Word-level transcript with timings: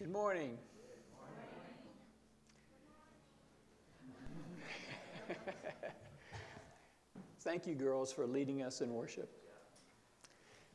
Good 0.00 0.10
morning. 0.10 0.58
Thank 7.40 7.68
you, 7.68 7.76
girls, 7.76 8.12
for 8.12 8.26
leading 8.26 8.64
us 8.64 8.80
in 8.80 8.92
worship. 8.92 9.30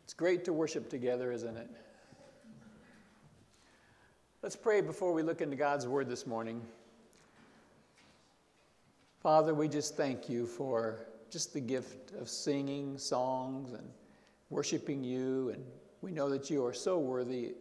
It's 0.05 0.13
great 0.13 0.45
to 0.45 0.53
worship 0.53 0.89
together, 0.89 1.33
isn't 1.33 1.57
it? 1.57 1.69
Let's 4.41 4.55
pray 4.55 4.79
before 4.79 5.11
we 5.11 5.21
look 5.21 5.41
into 5.41 5.57
God's 5.57 5.85
Word 5.85 6.07
this 6.07 6.25
morning. 6.25 6.61
Father, 9.19 9.53
we 9.53 9.67
just 9.67 9.97
thank 9.97 10.29
you 10.29 10.45
for 10.45 11.07
just 11.29 11.53
the 11.53 11.59
gift 11.59 12.13
of 12.13 12.29
singing 12.29 12.97
songs 12.97 13.73
and 13.73 13.89
worshiping 14.49 15.03
you. 15.03 15.49
And 15.49 15.65
we 16.01 16.11
know 16.11 16.29
that 16.29 16.49
you 16.49 16.65
are 16.65 16.73
so 16.73 16.97
worthy, 16.99 17.55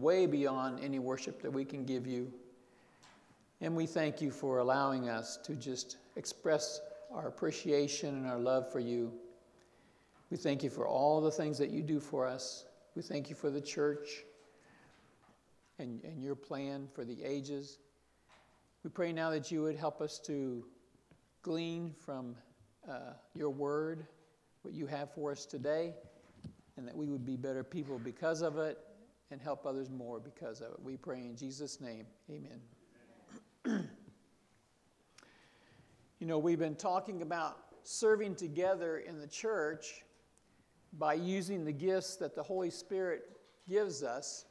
way 0.00 0.26
beyond 0.26 0.80
any 0.82 0.98
worship 0.98 1.42
that 1.42 1.50
we 1.50 1.64
can 1.64 1.84
give 1.84 2.06
you. 2.06 2.32
And 3.60 3.74
we 3.74 3.86
thank 3.86 4.20
you 4.20 4.30
for 4.30 4.58
allowing 4.58 5.08
us 5.08 5.38
to 5.44 5.56
just 5.56 5.96
express 6.16 6.80
our 7.12 7.26
appreciation 7.26 8.14
and 8.14 8.26
our 8.26 8.38
love 8.38 8.70
for 8.70 8.80
you. 8.80 9.12
We 10.30 10.36
thank 10.36 10.62
you 10.62 10.70
for 10.70 10.86
all 10.86 11.20
the 11.20 11.30
things 11.30 11.58
that 11.58 11.70
you 11.70 11.82
do 11.82 11.98
for 11.98 12.26
us. 12.26 12.66
We 12.94 13.02
thank 13.02 13.30
you 13.30 13.34
for 13.34 13.50
the 13.50 13.60
church 13.60 14.24
and, 15.78 16.02
and 16.04 16.22
your 16.22 16.36
plan 16.36 16.88
for 16.92 17.04
the 17.04 17.22
ages. 17.24 17.78
We 18.84 18.90
pray 18.90 19.12
now 19.12 19.30
that 19.30 19.50
you 19.50 19.62
would 19.62 19.76
help 19.76 20.00
us 20.00 20.18
to 20.26 20.64
glean 21.42 21.94
from 21.98 22.36
uh, 22.88 23.14
your 23.34 23.50
word, 23.50 24.06
what 24.62 24.74
you 24.74 24.86
have 24.86 25.12
for 25.12 25.32
us 25.32 25.46
today, 25.46 25.94
and 26.76 26.86
that 26.86 26.96
we 26.96 27.06
would 27.06 27.24
be 27.24 27.36
better 27.36 27.64
people 27.64 27.98
because 27.98 28.42
of 28.42 28.58
it 28.58 28.78
and 29.30 29.40
help 29.40 29.66
others 29.66 29.90
more 29.90 30.20
because 30.20 30.60
of 30.60 30.72
it. 30.72 30.82
We 30.82 30.96
pray 30.96 31.18
in 31.18 31.36
Jesus' 31.36 31.80
name. 31.80 32.06
Amen. 32.30 33.88
you 36.18 36.26
know, 36.26 36.38
we've 36.38 36.58
been 36.58 36.76
talking 36.76 37.22
about 37.22 37.58
serving 37.82 38.34
together 38.34 38.98
in 38.98 39.18
the 39.18 39.26
church 39.26 40.02
by 40.94 41.14
using 41.14 41.64
the 41.64 41.72
gifts 41.72 42.16
that 42.16 42.34
the 42.34 42.42
Holy 42.42 42.70
Spirit 42.70 43.22
gives 43.68 44.02
us 44.02 44.46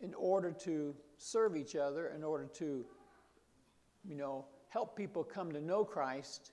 in 0.00 0.12
order 0.14 0.50
to 0.50 0.94
serve 1.18 1.56
each 1.56 1.76
other, 1.76 2.08
in 2.08 2.24
order 2.24 2.46
to, 2.46 2.84
you 4.04 4.16
know, 4.16 4.44
help 4.68 4.96
people 4.96 5.22
come 5.22 5.52
to 5.52 5.60
know 5.60 5.84
Christ 5.84 6.52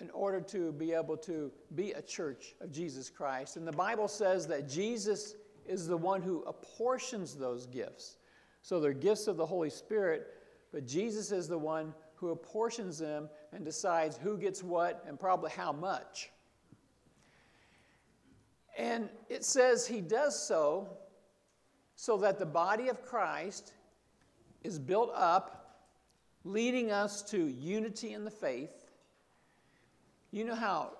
in 0.00 0.10
order 0.10 0.40
to 0.40 0.72
be 0.72 0.92
able 0.92 1.16
to 1.18 1.52
be 1.74 1.92
a 1.92 2.02
church 2.02 2.54
of 2.60 2.72
Jesus 2.72 3.10
Christ. 3.10 3.56
And 3.56 3.66
the 3.66 3.72
Bible 3.72 4.08
says 4.08 4.46
that 4.46 4.68
Jesus 4.68 5.34
is 5.70 5.86
the 5.86 5.96
one 5.96 6.20
who 6.20 6.42
apportions 6.42 7.36
those 7.36 7.66
gifts. 7.66 8.16
So 8.60 8.80
they're 8.80 8.92
gifts 8.92 9.28
of 9.28 9.36
the 9.36 9.46
Holy 9.46 9.70
Spirit, 9.70 10.26
but 10.72 10.86
Jesus 10.86 11.30
is 11.30 11.48
the 11.48 11.58
one 11.58 11.94
who 12.16 12.30
apportions 12.30 12.98
them 12.98 13.30
and 13.52 13.64
decides 13.64 14.18
who 14.18 14.36
gets 14.36 14.62
what 14.62 15.02
and 15.06 15.18
probably 15.18 15.50
how 15.52 15.72
much. 15.72 16.30
And 18.76 19.08
it 19.28 19.44
says 19.44 19.86
he 19.86 20.00
does 20.00 20.40
so 20.40 20.88
so 21.94 22.16
that 22.18 22.38
the 22.38 22.46
body 22.46 22.88
of 22.88 23.04
Christ 23.04 23.72
is 24.62 24.78
built 24.78 25.12
up 25.14 25.86
leading 26.44 26.90
us 26.90 27.22
to 27.22 27.46
unity 27.46 28.12
in 28.12 28.24
the 28.24 28.30
faith. 28.30 28.90
You 30.30 30.44
know 30.44 30.54
how, 30.54 30.92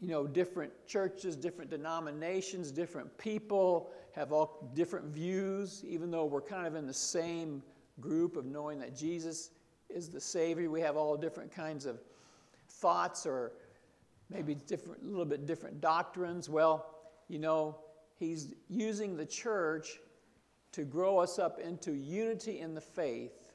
you 0.00 0.08
know, 0.08 0.26
different 0.26 0.72
churches, 0.86 1.36
different 1.36 1.70
denominations, 1.70 2.70
different 2.70 3.16
people 3.18 3.90
have 4.12 4.32
all 4.32 4.70
different 4.74 5.06
views, 5.06 5.82
even 5.86 6.10
though 6.10 6.24
we're 6.24 6.42
kind 6.42 6.66
of 6.66 6.74
in 6.74 6.86
the 6.86 6.94
same 6.94 7.62
group 8.00 8.36
of 8.36 8.44
knowing 8.44 8.78
that 8.78 8.94
Jesus 8.94 9.50
is 9.88 10.08
the 10.08 10.20
Savior. 10.20 10.70
We 10.70 10.80
have 10.80 10.96
all 10.96 11.16
different 11.16 11.50
kinds 11.50 11.86
of 11.86 12.00
thoughts 12.68 13.26
or 13.26 13.52
maybe 14.28 14.54
different, 14.54 15.02
a 15.02 15.06
little 15.06 15.24
bit 15.24 15.46
different 15.46 15.80
doctrines. 15.80 16.48
Well, 16.48 16.94
you 17.28 17.38
know, 17.38 17.78
He's 18.18 18.54
using 18.68 19.16
the 19.16 19.26
church 19.26 19.98
to 20.72 20.84
grow 20.84 21.18
us 21.18 21.38
up 21.38 21.58
into 21.58 21.92
unity 21.92 22.60
in 22.60 22.74
the 22.74 22.80
faith 22.80 23.46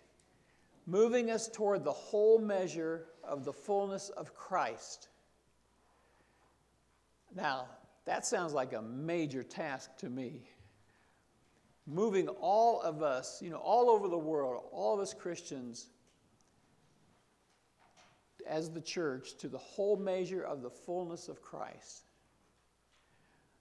moving 0.86 1.32
us 1.32 1.48
toward 1.48 1.84
the 1.84 1.92
whole 1.92 2.40
measure 2.40 3.08
of 3.24 3.46
the 3.46 3.54
fullness 3.54 4.10
of 4.10 4.36
Christ. 4.36 5.10
Now, 7.36 7.68
that 8.06 8.26
sounds 8.26 8.54
like 8.54 8.74
a 8.74 8.82
major 8.82 9.44
task 9.44 9.96
to 9.98 10.10
me. 10.10 10.50
Moving 11.88 12.28
all 12.28 12.82
of 12.82 13.02
us, 13.02 13.42
you 13.42 13.50
know, 13.50 13.58
all 13.58 13.90
over 13.90 14.08
the 14.08 14.18
world, 14.18 14.64
all 14.72 14.94
of 14.94 15.00
us 15.00 15.14
Christians, 15.14 15.90
as 18.48 18.70
the 18.70 18.82
church, 18.82 19.38
to 19.38 19.48
the 19.48 19.58
whole 19.58 19.98
measure 19.98 20.42
of 20.42 20.62
the 20.62 20.70
fullness 20.70 21.28
of 21.28 21.42
Christ. 21.42 22.04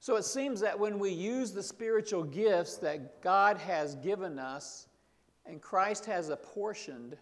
So 0.01 0.17
it 0.17 0.25
seems 0.25 0.61
that 0.61 0.79
when 0.79 0.99
we 0.99 1.11
use 1.11 1.53
the 1.53 1.63
spiritual 1.63 2.25
gifts 2.25 2.77
that 2.79 3.21
God 3.21 3.59
has 3.59 3.95
given 3.97 4.39
us, 4.39 4.89
and 5.45 5.61
Christ 5.61 6.07
has 6.07 6.31
apportioned, 6.31 7.17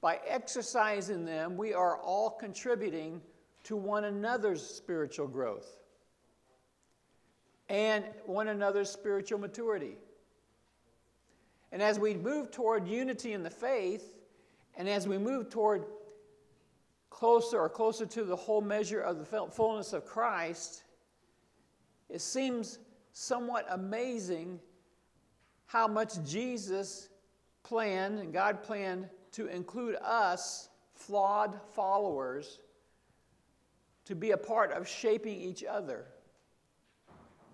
by 0.00 0.20
exercising 0.26 1.24
them, 1.24 1.56
we 1.56 1.72
are 1.72 1.98
all 1.98 2.30
contributing 2.30 3.22
to 3.64 3.76
one 3.76 4.04
another's 4.04 4.64
spiritual 4.64 5.26
growth 5.26 5.78
and 7.68 8.04
one 8.26 8.48
another's 8.48 8.90
spiritual 8.90 9.38
maturity. 9.38 9.96
And 11.72 11.82
as 11.82 11.98
we 11.98 12.14
move 12.14 12.50
toward 12.50 12.86
unity 12.86 13.32
in 13.32 13.42
the 13.42 13.50
faith, 13.50 14.16
and 14.76 14.88
as 14.88 15.08
we 15.08 15.18
move 15.18 15.50
toward 15.50 15.84
closer 17.10 17.58
or 17.58 17.68
closer 17.68 18.06
to 18.06 18.24
the 18.24 18.36
whole 18.36 18.60
measure 18.60 19.00
of 19.00 19.18
the 19.18 19.48
fullness 19.50 19.92
of 19.92 20.04
Christ, 20.04 20.84
it 22.08 22.20
seems 22.20 22.78
somewhat 23.12 23.66
amazing 23.70 24.60
how 25.66 25.88
much 25.88 26.22
Jesus 26.24 27.08
planned 27.62 28.18
and 28.18 28.32
God 28.32 28.62
planned 28.62 29.08
to 29.32 29.46
include 29.46 29.96
us, 29.96 30.68
flawed 30.94 31.58
followers, 31.74 32.60
to 34.04 34.14
be 34.14 34.32
a 34.32 34.36
part 34.36 34.72
of 34.72 34.88
shaping 34.88 35.40
each 35.40 35.64
other. 35.64 36.06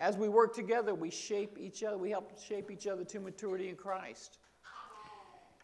As 0.00 0.16
we 0.16 0.28
work 0.28 0.54
together, 0.54 0.94
we 0.94 1.10
shape 1.10 1.58
each 1.60 1.82
other, 1.82 1.98
we 1.98 2.10
help 2.10 2.40
shape 2.42 2.70
each 2.70 2.86
other 2.86 3.04
to 3.04 3.20
maturity 3.20 3.68
in 3.68 3.76
Christ. 3.76 4.38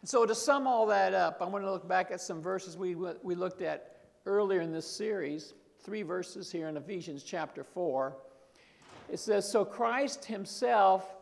So, 0.03 0.25
to 0.25 0.35
sum 0.35 0.67
all 0.67 0.85
that 0.87 1.13
up, 1.13 1.41
I 1.41 1.45
want 1.45 1.65
to 1.65 1.71
look 1.71 1.87
back 1.87 2.11
at 2.11 2.21
some 2.21 2.41
verses 2.41 2.77
we, 2.77 2.95
we 2.95 3.33
looked 3.33 3.61
at 3.61 3.97
earlier 4.25 4.61
in 4.61 4.71
this 4.71 4.85
series, 4.85 5.53
three 5.83 6.03
verses 6.03 6.51
here 6.51 6.67
in 6.67 6.77
Ephesians 6.77 7.23
chapter 7.23 7.63
4. 7.63 8.15
It 9.11 9.19
says, 9.19 9.51
So 9.51 9.65
Christ 9.65 10.25
Himself 10.25 11.17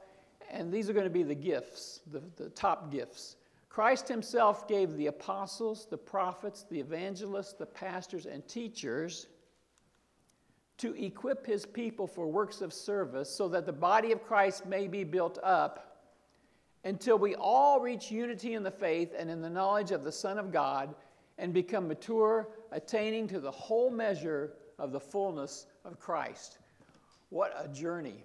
and 0.52 0.72
these 0.72 0.90
are 0.90 0.94
going 0.94 1.06
to 1.06 1.09
be 1.12 1.24
the 1.24 1.36
gifts, 1.36 2.02
the, 2.12 2.22
the 2.36 2.50
top 2.50 2.92
gifts. 2.92 3.36
Christ 3.70 4.08
himself 4.08 4.68
gave 4.68 4.96
the 4.96 5.08
apostles, 5.08 5.88
the 5.90 5.97
prophets, 5.97 6.66
the 6.70 6.80
evangelists, 6.80 7.53
the 7.53 7.66
pastors, 7.66 8.26
and 8.26 8.47
teachers 8.47 9.28
to 10.78 10.94
equip 11.02 11.46
his 11.46 11.66
people 11.66 12.08
for 12.08 12.28
works 12.28 12.62
of 12.62 12.74
service 12.74 13.30
so 13.30 13.47
that 13.50 13.66
the 13.66 13.74
body 13.74 14.12
of 14.12 14.24
Christ 14.24 14.66
may 14.66 14.88
be 14.88 15.03
built 15.03 15.40
up 15.41 16.02
until 16.84 17.18
we 17.18 17.36
all 17.36 17.80
reach 17.80 18.12
unity 18.12 18.53
in 18.53 18.63
the 18.63 18.72
faith 18.72 19.14
and 19.18 19.30
in 19.30 19.41
the 19.41 19.50
knowledge 19.50 19.91
of 19.91 20.03
the 20.03 20.12
Son 20.12 20.38
of 20.38 20.52
God 20.52 20.94
and 21.38 21.53
become 21.53 21.88
mature, 21.88 22.47
attaining 22.72 23.28
to 23.28 23.40
the 23.40 23.52
whole 23.52 23.90
measure 23.90 24.53
of 24.78 24.91
the 24.91 25.00
fullness 25.00 25.66
of 25.84 26.00
Christ. 26.00 26.59
What 27.30 27.53
a 27.58 27.68
journey! 27.68 28.23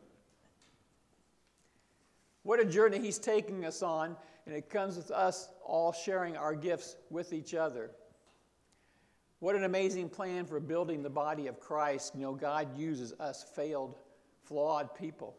What 2.42 2.60
a 2.60 2.64
journey 2.64 2.98
he's 2.98 3.18
taking 3.18 3.64
us 3.64 3.82
on, 3.82 4.16
and 4.46 4.54
it 4.54 4.70
comes 4.70 4.96
with 4.96 5.10
us 5.10 5.50
all 5.64 5.92
sharing 5.92 6.36
our 6.36 6.54
gifts 6.54 6.96
with 7.10 7.32
each 7.32 7.54
other. 7.54 7.90
What 9.40 9.56
an 9.56 9.64
amazing 9.64 10.10
plan 10.10 10.44
for 10.44 10.60
building 10.60 11.02
the 11.02 11.10
body 11.10 11.46
of 11.46 11.58
Christ. 11.58 12.14
You 12.14 12.22
know, 12.22 12.34
God 12.34 12.78
uses 12.78 13.12
us 13.18 13.42
failed, 13.42 13.96
flawed 14.44 14.94
people. 14.94 15.34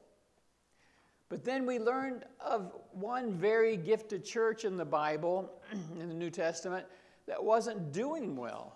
But 1.29 1.45
then 1.45 1.65
we 1.65 1.79
learned 1.79 2.25
of 2.39 2.73
one 2.91 3.33
very 3.33 3.77
gifted 3.77 4.25
church 4.25 4.65
in 4.65 4.75
the 4.75 4.85
Bible, 4.85 5.49
in 5.99 6.09
the 6.09 6.15
New 6.15 6.29
Testament, 6.29 6.85
that 7.27 7.41
wasn't 7.41 7.93
doing 7.93 8.35
well, 8.35 8.75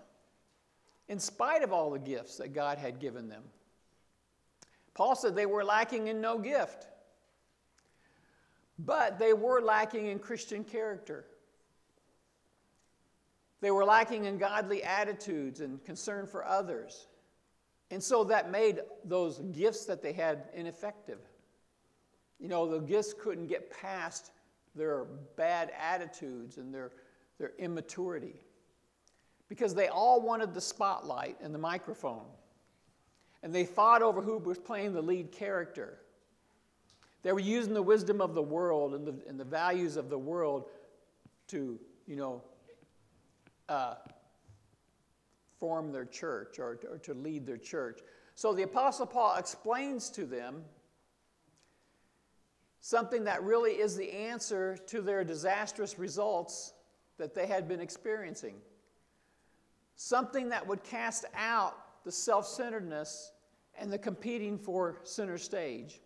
in 1.08 1.18
spite 1.18 1.62
of 1.62 1.72
all 1.72 1.90
the 1.90 1.98
gifts 1.98 2.36
that 2.36 2.54
God 2.54 2.78
had 2.78 2.98
given 2.98 3.28
them. 3.28 3.42
Paul 4.94 5.14
said 5.14 5.36
they 5.36 5.44
were 5.44 5.64
lacking 5.64 6.06
in 6.06 6.20
no 6.20 6.38
gift. 6.38 6.86
But 8.78 9.18
they 9.18 9.32
were 9.32 9.60
lacking 9.60 10.06
in 10.06 10.18
Christian 10.18 10.64
character. 10.64 11.26
They 13.60 13.70
were 13.70 13.84
lacking 13.84 14.26
in 14.26 14.38
godly 14.38 14.82
attitudes 14.82 15.60
and 15.60 15.82
concern 15.84 16.26
for 16.26 16.44
others. 16.44 17.08
And 17.90 18.02
so 18.02 18.24
that 18.24 18.50
made 18.50 18.80
those 19.04 19.38
gifts 19.52 19.86
that 19.86 20.02
they 20.02 20.12
had 20.12 20.48
ineffective. 20.54 21.20
You 22.38 22.48
know, 22.48 22.68
the 22.68 22.80
gifts 22.80 23.14
couldn't 23.14 23.46
get 23.46 23.70
past 23.70 24.32
their 24.74 25.04
bad 25.36 25.72
attitudes 25.78 26.58
and 26.58 26.74
their, 26.74 26.92
their 27.38 27.52
immaturity 27.58 28.40
because 29.48 29.74
they 29.74 29.88
all 29.88 30.20
wanted 30.20 30.52
the 30.52 30.60
spotlight 30.60 31.36
and 31.40 31.54
the 31.54 31.58
microphone. 31.58 32.26
And 33.42 33.54
they 33.54 33.64
fought 33.64 34.02
over 34.02 34.20
who 34.20 34.38
was 34.38 34.58
playing 34.58 34.92
the 34.92 35.02
lead 35.02 35.30
character. 35.30 35.98
They 37.22 37.32
were 37.32 37.40
using 37.40 37.74
the 37.74 37.82
wisdom 37.82 38.20
of 38.20 38.34
the 38.34 38.42
world 38.42 38.94
and 38.94 39.06
the, 39.06 39.14
and 39.28 39.38
the 39.38 39.44
values 39.44 39.96
of 39.96 40.10
the 40.10 40.18
world 40.18 40.66
to, 41.48 41.78
you 42.06 42.16
know, 42.16 42.42
uh, 43.68 43.94
form 45.58 45.92
their 45.92 46.04
church 46.04 46.58
or, 46.58 46.78
or 46.90 46.98
to 46.98 47.14
lead 47.14 47.46
their 47.46 47.56
church. 47.56 48.00
So 48.34 48.52
the 48.52 48.62
Apostle 48.62 49.06
Paul 49.06 49.36
explains 49.36 50.10
to 50.10 50.24
them 50.24 50.62
something 52.80 53.24
that 53.24 53.42
really 53.42 53.72
is 53.72 53.96
the 53.96 54.12
answer 54.12 54.76
to 54.86 55.00
their 55.00 55.24
disastrous 55.24 55.98
results 55.98 56.74
that 57.18 57.34
they 57.34 57.46
had 57.46 57.66
been 57.66 57.80
experiencing. 57.80 58.56
Something 59.96 60.50
that 60.50 60.66
would 60.66 60.84
cast 60.84 61.24
out 61.34 62.04
the 62.04 62.12
self 62.12 62.46
centeredness 62.46 63.32
and 63.78 63.92
the 63.92 63.98
competing 63.98 64.58
for 64.58 65.00
center 65.04 65.38
stage. 65.38 66.00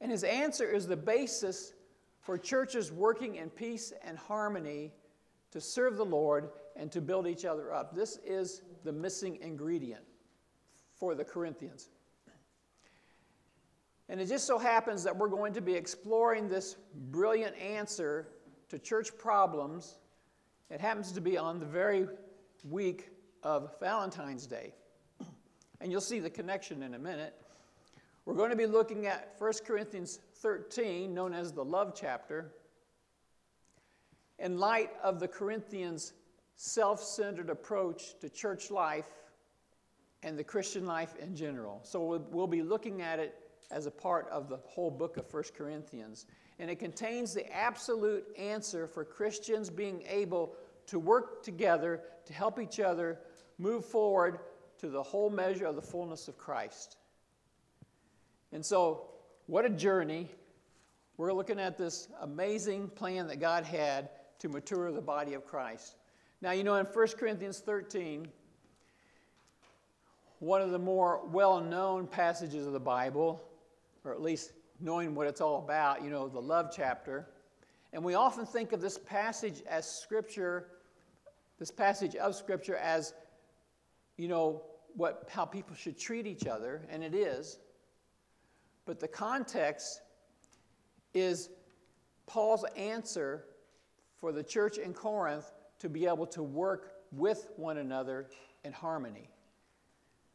And 0.00 0.12
his 0.12 0.24
answer 0.24 0.70
is 0.70 0.86
the 0.86 0.96
basis 0.96 1.72
for 2.20 2.38
churches 2.38 2.92
working 2.92 3.36
in 3.36 3.50
peace 3.50 3.92
and 4.04 4.16
harmony 4.18 4.92
to 5.50 5.60
serve 5.60 5.96
the 5.96 6.04
Lord 6.04 6.50
and 6.76 6.90
to 6.92 7.00
build 7.00 7.26
each 7.26 7.44
other 7.44 7.72
up. 7.72 7.94
This 7.94 8.18
is 8.24 8.62
the 8.84 8.92
missing 8.92 9.38
ingredient 9.40 10.04
for 10.94 11.14
the 11.14 11.24
Corinthians. 11.24 11.88
And 14.08 14.20
it 14.20 14.26
just 14.26 14.46
so 14.46 14.58
happens 14.58 15.04
that 15.04 15.16
we're 15.16 15.28
going 15.28 15.52
to 15.54 15.60
be 15.60 15.74
exploring 15.74 16.48
this 16.48 16.76
brilliant 17.10 17.56
answer 17.58 18.28
to 18.70 18.78
church 18.78 19.16
problems. 19.18 19.98
It 20.70 20.80
happens 20.80 21.12
to 21.12 21.20
be 21.20 21.36
on 21.36 21.58
the 21.58 21.66
very 21.66 22.06
week 22.64 23.10
of 23.42 23.78
Valentine's 23.80 24.46
Day. 24.46 24.74
And 25.80 25.92
you'll 25.92 26.00
see 26.00 26.18
the 26.18 26.30
connection 26.30 26.82
in 26.82 26.94
a 26.94 26.98
minute. 26.98 27.34
We're 28.24 28.34
going 28.34 28.50
to 28.50 28.56
be 28.56 28.66
looking 28.66 29.06
at 29.06 29.34
1 29.38 29.52
Corinthians 29.64 30.18
13, 30.36 31.14
known 31.14 31.32
as 31.32 31.52
the 31.52 31.64
love 31.64 31.92
chapter, 31.94 32.52
in 34.38 34.58
light 34.58 34.90
of 35.02 35.20
the 35.20 35.28
Corinthians' 35.28 36.12
self 36.56 37.02
centered 37.02 37.50
approach 37.50 38.18
to 38.20 38.28
church 38.28 38.70
life 38.70 39.10
and 40.22 40.38
the 40.38 40.44
Christian 40.44 40.86
life 40.86 41.14
in 41.16 41.36
general. 41.36 41.80
So 41.82 42.26
we'll 42.30 42.46
be 42.46 42.62
looking 42.62 43.02
at 43.02 43.18
it 43.18 43.34
as 43.70 43.86
a 43.86 43.90
part 43.90 44.28
of 44.30 44.48
the 44.48 44.56
whole 44.64 44.90
book 44.90 45.16
of 45.16 45.32
1 45.32 45.44
Corinthians. 45.56 46.26
And 46.58 46.70
it 46.70 46.78
contains 46.78 47.34
the 47.34 47.50
absolute 47.54 48.24
answer 48.36 48.86
for 48.86 49.04
Christians 49.04 49.70
being 49.70 50.02
able 50.08 50.54
to 50.86 50.98
work 50.98 51.42
together 51.42 52.00
to 52.26 52.32
help 52.32 52.58
each 52.58 52.80
other 52.80 53.18
move 53.58 53.84
forward 53.84 54.40
to 54.78 54.88
the 54.88 55.02
whole 55.02 55.30
measure 55.30 55.66
of 55.66 55.76
the 55.76 55.82
fullness 55.82 56.28
of 56.28 56.38
Christ. 56.38 56.96
And 58.52 58.64
so, 58.64 59.08
what 59.46 59.64
a 59.64 59.70
journey. 59.70 60.28
We're 61.16 61.32
looking 61.32 61.58
at 61.58 61.76
this 61.76 62.08
amazing 62.20 62.88
plan 62.88 63.26
that 63.26 63.40
God 63.40 63.64
had 63.64 64.08
to 64.38 64.48
mature 64.48 64.92
the 64.92 65.00
body 65.00 65.34
of 65.34 65.46
Christ. 65.46 65.96
Now, 66.40 66.52
you 66.52 66.64
know, 66.64 66.76
in 66.76 66.86
1 66.86 67.06
Corinthians 67.18 67.58
13, 67.58 68.28
one 70.38 70.62
of 70.62 70.70
the 70.70 70.78
more 70.78 71.26
well 71.26 71.60
known 71.60 72.06
passages 72.06 72.66
of 72.66 72.72
the 72.72 72.80
Bible, 72.80 73.42
or 74.04 74.12
at 74.12 74.22
least 74.22 74.52
knowing 74.80 75.14
what 75.14 75.26
it's 75.26 75.40
all 75.40 75.58
about, 75.58 76.02
you 76.04 76.10
know, 76.10 76.28
the 76.28 76.40
love 76.40 76.72
chapter. 76.74 77.28
And 77.92 78.04
we 78.04 78.14
often 78.14 78.46
think 78.46 78.72
of 78.72 78.80
this 78.80 78.98
passage 78.98 79.62
as 79.68 79.90
Scripture, 79.90 80.68
this 81.58 81.70
passage 81.70 82.14
of 82.14 82.36
Scripture 82.36 82.76
as, 82.76 83.14
you 84.16 84.28
know, 84.28 84.62
what, 84.94 85.28
how 85.30 85.44
people 85.44 85.74
should 85.74 85.98
treat 85.98 86.26
each 86.26 86.46
other, 86.46 86.86
and 86.90 87.02
it 87.02 87.14
is. 87.14 87.58
But 88.84 89.00
the 89.00 89.08
context 89.08 90.00
is 91.14 91.50
Paul's 92.26 92.64
answer 92.76 93.44
for 94.20 94.32
the 94.32 94.42
church 94.42 94.78
in 94.78 94.92
Corinth 94.92 95.52
to 95.78 95.88
be 95.88 96.06
able 96.06 96.26
to 96.26 96.42
work 96.42 96.92
with 97.12 97.50
one 97.56 97.78
another 97.78 98.28
in 98.64 98.72
harmony. 98.72 99.28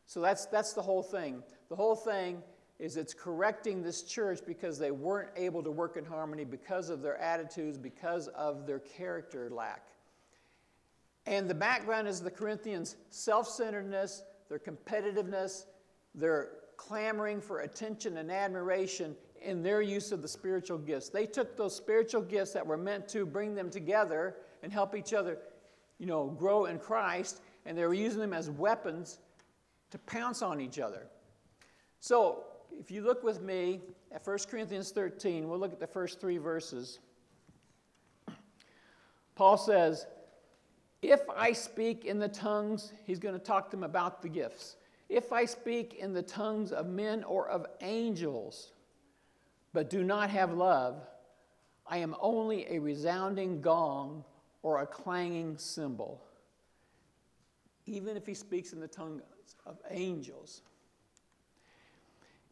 So 0.05 0.21
that's, 0.21 0.45
that's 0.45 0.73
the 0.73 0.81
whole 0.81 1.03
thing. 1.03 1.43
The 1.69 1.75
whole 1.75 1.95
thing 1.95 2.41
is 2.79 2.97
it's 2.97 3.13
correcting 3.13 3.81
this 3.81 4.03
church 4.03 4.39
because 4.45 4.77
they 4.77 4.91
weren't 4.91 5.29
able 5.35 5.63
to 5.63 5.71
work 5.71 5.97
in 5.97 6.05
harmony 6.05 6.43
because 6.43 6.89
of 6.89 7.01
their 7.01 7.17
attitudes, 7.17 7.77
because 7.77 8.27
of 8.29 8.65
their 8.65 8.79
character 8.79 9.49
lack. 9.49 9.87
And 11.25 11.49
the 11.49 11.55
background 11.55 12.07
is 12.07 12.21
the 12.21 12.31
Corinthians' 12.31 12.97
self 13.09 13.47
centeredness, 13.47 14.23
their 14.49 14.59
competitiveness, 14.59 15.65
their 16.13 16.49
clamoring 16.75 17.39
for 17.39 17.61
attention 17.61 18.17
and 18.17 18.31
admiration 18.31 19.15
in 19.43 19.61
their 19.61 19.81
use 19.81 20.11
of 20.11 20.21
the 20.21 20.27
spiritual 20.27 20.77
gifts. 20.77 21.09
They 21.09 21.25
took 21.25 21.55
those 21.55 21.75
spiritual 21.75 22.21
gifts 22.21 22.53
that 22.53 22.65
were 22.65 22.77
meant 22.77 23.07
to 23.09 23.25
bring 23.25 23.55
them 23.55 23.69
together 23.69 24.35
and 24.61 24.71
help 24.71 24.95
each 24.95 25.13
other, 25.13 25.37
you 25.99 26.05
know, 26.05 26.27
grow 26.27 26.65
in 26.65 26.79
Christ, 26.79 27.41
and 27.65 27.77
they 27.77 27.85
were 27.85 27.93
using 27.93 28.19
them 28.19 28.33
as 28.33 28.49
weapons 28.49 29.19
to 29.91 29.97
pounce 29.99 30.41
on 30.41 30.59
each 30.59 30.79
other. 30.79 31.07
So, 31.99 32.45
if 32.79 32.89
you 32.89 33.03
look 33.03 33.23
with 33.23 33.41
me 33.41 33.81
at 34.11 34.25
1 34.25 34.37
Corinthians 34.49 34.91
13, 34.91 35.47
we'll 35.47 35.59
look 35.59 35.73
at 35.73 35.79
the 35.79 35.87
first 35.87 36.19
three 36.19 36.37
verses. 36.37 36.99
Paul 39.35 39.57
says, 39.57 40.05
If 41.01 41.21
I 41.35 41.53
speak 41.53 42.05
in 42.05 42.19
the 42.19 42.27
tongues, 42.27 42.93
he's 43.05 43.19
going 43.19 43.37
to 43.37 43.43
talk 43.43 43.69
to 43.69 43.77
them 43.77 43.83
about 43.83 44.21
the 44.21 44.29
gifts. 44.29 44.77
If 45.09 45.31
I 45.31 45.45
speak 45.45 45.95
in 45.95 46.13
the 46.13 46.21
tongues 46.21 46.71
of 46.71 46.87
men 46.87 47.23
or 47.23 47.47
of 47.47 47.65
angels, 47.81 48.72
but 49.73 49.89
do 49.89 50.03
not 50.03 50.29
have 50.29 50.53
love, 50.53 51.01
I 51.85 51.97
am 51.97 52.15
only 52.21 52.65
a 52.69 52.79
resounding 52.79 53.61
gong 53.61 54.23
or 54.61 54.81
a 54.81 54.87
clanging 54.87 55.57
cymbal. 55.57 56.23
Even 57.85 58.15
if 58.15 58.25
he 58.25 58.33
speaks 58.33 58.71
in 58.71 58.79
the 58.79 58.87
tongues 58.87 59.23
of 59.65 59.77
angels. 59.89 60.61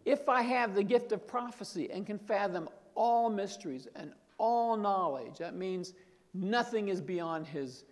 If 0.03 0.27
I 0.27 0.41
have 0.41 0.75
the 0.75 0.83
gift 0.83 1.11
of 1.11 1.27
prophecy 1.27 1.89
and 1.91 2.05
can 2.05 2.17
fathom 2.17 2.67
all 2.95 3.29
mysteries 3.29 3.87
and 3.95 4.11
all 4.37 4.75
knowledge, 4.75 5.37
that 5.37 5.55
means 5.55 5.93
nothing 6.33 6.89
is 6.89 6.99
beyond 6.99 7.45
his, 7.45 7.85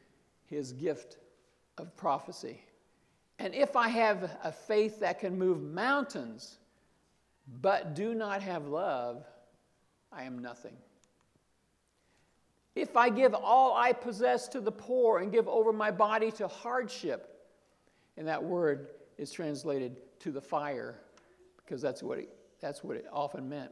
his 0.47 0.73
gift 0.73 1.17
of 1.77 1.95
prophecy. 1.95 2.63
And 3.37 3.53
if 3.53 3.75
I 3.75 3.87
have 3.87 4.29
a 4.43 4.51
faith 4.51 4.99
that 4.99 5.19
can 5.19 5.37
move 5.37 5.61
mountains, 5.61 6.57
but 7.61 7.95
do 7.95 8.13
not 8.13 8.41
have 8.41 8.67
love, 8.67 9.25
I 10.11 10.23
am 10.23 10.39
nothing. 10.39 10.75
If 12.75 12.95
I 12.95 13.09
give 13.09 13.33
all 13.33 13.75
I 13.75 13.91
possess 13.91 14.47
to 14.49 14.61
the 14.61 14.71
poor 14.71 15.19
and 15.19 15.31
give 15.31 15.47
over 15.47 15.73
my 15.73 15.91
body 15.91 16.31
to 16.33 16.47
hardship, 16.47 17.47
and 18.17 18.27
that 18.27 18.43
word 18.43 18.89
is 19.17 19.31
translated 19.31 19.97
to 20.19 20.31
the 20.31 20.41
fire, 20.41 20.99
because 21.57 21.81
that's 21.81 22.03
what 22.03 22.19
it, 22.19 22.29
that's 22.61 22.83
what 22.83 22.95
it 22.95 23.05
often 23.11 23.49
meant. 23.49 23.71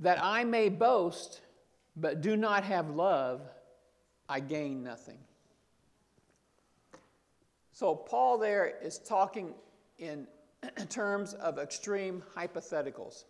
That 0.00 0.18
I 0.22 0.44
may 0.44 0.68
boast, 0.68 1.40
but 1.96 2.20
do 2.20 2.36
not 2.36 2.64
have 2.64 2.90
love, 2.90 3.40
I 4.28 4.40
gain 4.40 4.84
nothing. 4.84 5.18
So, 7.72 7.94
Paul 7.94 8.38
there 8.38 8.74
is 8.82 8.98
talking 8.98 9.54
in 9.98 10.26
terms 10.88 11.34
of 11.34 11.58
extreme 11.58 12.22
hypotheticals. 12.36 13.24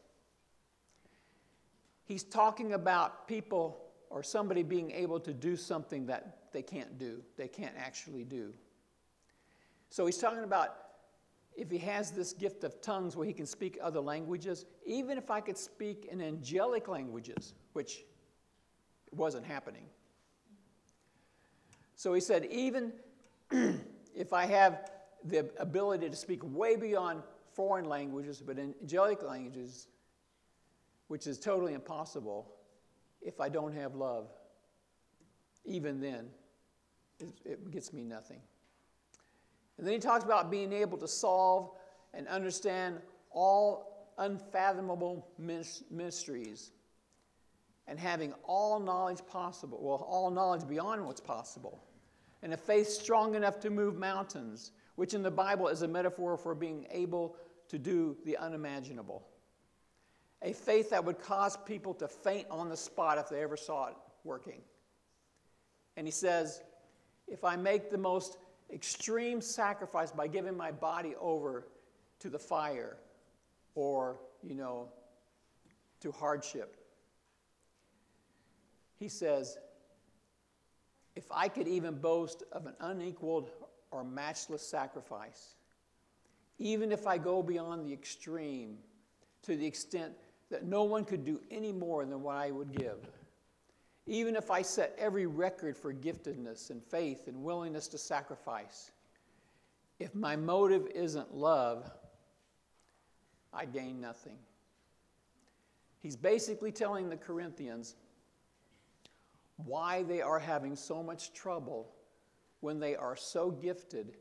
He's 2.05 2.23
talking 2.23 2.73
about 2.73 3.29
people 3.29 3.85
or 4.11 4.23
somebody 4.23 4.63
being 4.63 4.91
able 4.91 5.21
to 5.21 5.35
do 5.35 5.57
something 5.57 6.07
that 6.07 6.53
they 6.53 6.63
can't 6.63 6.99
do, 6.99 7.23
they 7.37 7.49
can't 7.49 7.75
actually 7.77 8.25
do. 8.25 8.55
So, 9.91 10.07
he's 10.07 10.19
talking 10.19 10.45
about 10.45 10.77
if 11.59 11.71
he 11.71 11.79
has 11.79 12.13
this 12.13 12.33
gift 12.33 12.63
of 12.63 12.81
tongues 12.81 13.17
where 13.17 13.27
he 13.27 13.33
can 13.33 13.45
speak 13.45 13.79
other 13.83 14.01
languages, 14.01 14.65
even 14.87 15.19
if 15.19 15.29
I 15.29 15.41
could 15.41 15.59
speak 15.59 16.07
in 16.11 16.21
angelic 16.21 16.87
languages, 16.87 17.55
which 17.73 18.05
wasn't 19.11 19.45
happening. 19.45 19.85
So 21.97 22.15
he 22.15 22.21
said, 22.21 22.47
even 22.47 22.93
if 23.51 24.33
I 24.33 24.47
have 24.47 24.89
the 25.25 25.51
ability 25.59 26.09
to 26.09 26.17
speak 26.17 26.41
way 26.43 26.77
beyond 26.77 27.23
foreign 27.53 27.87
languages, 27.87 28.43
but 28.45 28.59
in 28.59 28.75
angelic 28.81 29.23
languages, 29.23 29.89
which 31.09 31.27
is 31.27 31.39
totally 31.39 31.75
impossible 31.75 32.55
if 33.21 33.41
I 33.41 33.49
don't 33.49 33.75
have 33.75 33.95
love, 33.95 34.29
even 35.65 36.01
then, 36.01 36.29
it 37.45 37.71
gets 37.71 37.93
me 37.93 38.05
nothing. 38.05 38.41
And 39.77 39.87
then 39.87 39.95
he 39.95 40.01
talks 40.01 40.25
about 40.25 40.51
being 40.51 40.73
able 40.73 40.99
to 40.99 41.09
solve 41.09 41.71
and 42.15 42.27
understand 42.29 43.01
all 43.31 44.09
unfathomable 44.19 45.29
mysteries 45.91 46.73
and 47.87 47.99
having 47.99 48.33
all 48.45 48.79
knowledge 48.79 49.21
possible, 49.27 49.79
well, 49.81 50.07
all 50.09 50.31
knowledge 50.31 50.69
beyond 50.69 51.05
what's 51.05 51.21
possible, 51.21 51.83
and 52.43 52.53
a 52.53 52.57
faith 52.57 52.89
strong 52.89 53.35
enough 53.35 53.59
to 53.61 53.71
move 53.71 53.97
mountains, 53.97 54.73
which 54.99 55.15
in 55.15 55.23
the 55.23 55.31
Bible 55.31 55.69
is 55.69 55.83
a 55.83 55.87
metaphor 55.87 56.37
for 56.37 56.57
being 56.57 56.85
able 56.91 57.37
to 57.69 57.79
do 57.79 58.17
the 58.25 58.37
unimaginable. 58.37 59.25
A 60.43 60.53
faith 60.53 60.91
that 60.91 61.05
would 61.05 61.21
cause 61.21 61.57
people 61.57 61.95
to 61.95 62.09
faint 62.09 62.49
on 62.51 62.69
the 62.69 62.77
spot 62.77 63.17
if 63.17 63.29
they 63.29 63.41
ever 63.41 63.57
saw 63.57 63.87
it 63.91 63.95
working. 64.25 64.61
And 65.97 66.05
he 66.05 66.11
says, 66.11 66.61
if 67.29 67.45
I 67.45 67.55
make 67.55 67.91
the 67.91 67.97
most 67.97 68.39
extreme 68.73 69.41
sacrifice 69.41 70.11
by 70.11 70.27
giving 70.27 70.57
my 70.57 70.73
body 70.73 71.15
over 71.21 71.69
to 72.19 72.29
the 72.29 72.41
fire 72.41 72.97
or, 73.77 74.19
you 74.43 74.57
know, 74.57 74.89
to 76.01 76.11
hardship, 76.11 76.77
he 78.99 79.07
says, 79.07 79.59
if 81.15 81.31
I 81.31 81.47
could 81.47 81.69
even 81.69 82.01
boast 82.01 82.43
of 82.51 82.67
an 82.67 82.75
unequaled 82.81 83.49
or 83.91 84.05
matchless 84.05 84.67
sacrifice, 84.67 85.55
even 86.59 86.93
if 86.93 87.07
I 87.07 87.19
go 87.19 87.43
beyond 87.43 87.87
the 87.87 87.93
extreme 87.93 88.79
to 89.43 89.57
the 89.57 89.67
extent 89.67 90.13
that 90.51 90.65
no 90.65 90.85
one 90.85 91.05
could 91.05 91.25
do 91.25 91.41
any 91.51 91.73
more 91.73 92.05
than 92.05 92.23
what 92.23 92.37
I 92.37 92.51
would 92.51 92.73
give, 92.77 92.99
even 94.07 94.37
if 94.37 94.51
I 94.51 94.63
set 94.63 94.95
every 94.99 95.27
record 95.27 95.77
for 95.77 95.93
giftedness 95.93 96.71
and 96.71 96.83
faith 96.83 97.29
and 97.29 97.43
willingness 97.43 97.89
to 97.89 97.99
sacrifice, 97.99 98.91
if 99.99 100.15
my 100.15 100.37
motive 100.37 100.87
isn't 100.95 101.35
love, 101.35 101.91
I 103.53 103.65
gain 103.65 104.01
nothing. 104.01 104.37
He's 106.01 106.17
basically 106.17 106.73
telling 106.73 107.09
the 107.09 107.17
Corinthians 107.17 107.97
why 109.57 110.05
they 110.05 110.23
are 110.23 110.39
having 110.39 110.77
so 110.77 111.03
much 111.03 111.33
trouble 111.33 111.91
when 112.61 112.81
they 112.81 112.97
are 112.97 113.17
so 113.17 113.51
gifted 113.51 114.15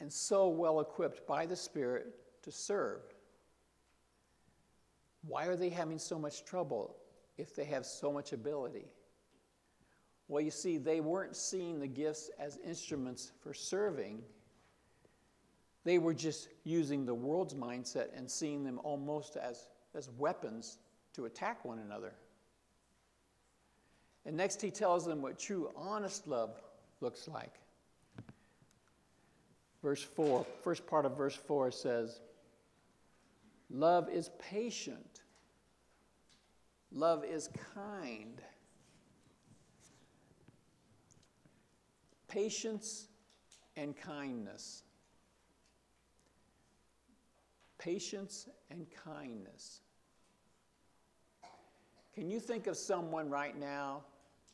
and 0.00 0.12
so 0.12 0.48
well 0.48 0.80
equipped 0.80 1.26
by 1.26 1.46
the 1.46 1.56
Spirit 1.56 2.14
to 2.42 2.50
serve. 2.50 3.02
Why 5.26 5.46
are 5.46 5.56
they 5.56 5.68
having 5.68 5.98
so 5.98 6.18
much 6.18 6.44
trouble 6.44 6.96
if 7.36 7.54
they 7.54 7.64
have 7.64 7.84
so 7.84 8.12
much 8.12 8.32
ability? 8.32 8.86
Well, 10.28 10.40
you 10.40 10.50
see, 10.50 10.78
they 10.78 11.00
weren't 11.00 11.36
seeing 11.36 11.80
the 11.80 11.86
gifts 11.86 12.30
as 12.38 12.58
instruments 12.64 13.32
for 13.42 13.52
serving. 13.52 14.22
They 15.84 15.98
were 15.98 16.14
just 16.14 16.48
using 16.64 17.04
the 17.04 17.14
world's 17.14 17.54
mindset 17.54 18.16
and 18.16 18.30
seeing 18.30 18.64
them 18.64 18.80
almost 18.82 19.36
as, 19.36 19.66
as 19.94 20.08
weapons 20.18 20.78
to 21.14 21.26
attack 21.26 21.64
one 21.64 21.80
another. 21.80 22.14
And 24.24 24.36
next, 24.36 24.62
he 24.62 24.70
tells 24.70 25.04
them 25.04 25.20
what 25.20 25.38
true, 25.38 25.70
honest 25.74 26.26
love 26.28 26.60
looks 27.00 27.28
like. 27.28 27.54
Verse 29.82 30.02
4, 30.02 30.44
first 30.62 30.86
part 30.86 31.06
of 31.06 31.16
verse 31.16 31.34
4 31.34 31.70
says, 31.70 32.20
Love 33.70 34.08
is 34.10 34.30
patient, 34.38 35.22
love 36.92 37.24
is 37.24 37.48
kind. 37.74 38.42
Patience 42.28 43.08
and 43.76 43.96
kindness. 43.96 44.84
Patience 47.78 48.48
and 48.70 48.86
kindness. 49.04 49.80
Can 52.14 52.30
you 52.30 52.38
think 52.38 52.66
of 52.66 52.76
someone 52.76 53.30
right 53.30 53.58
now 53.58 54.02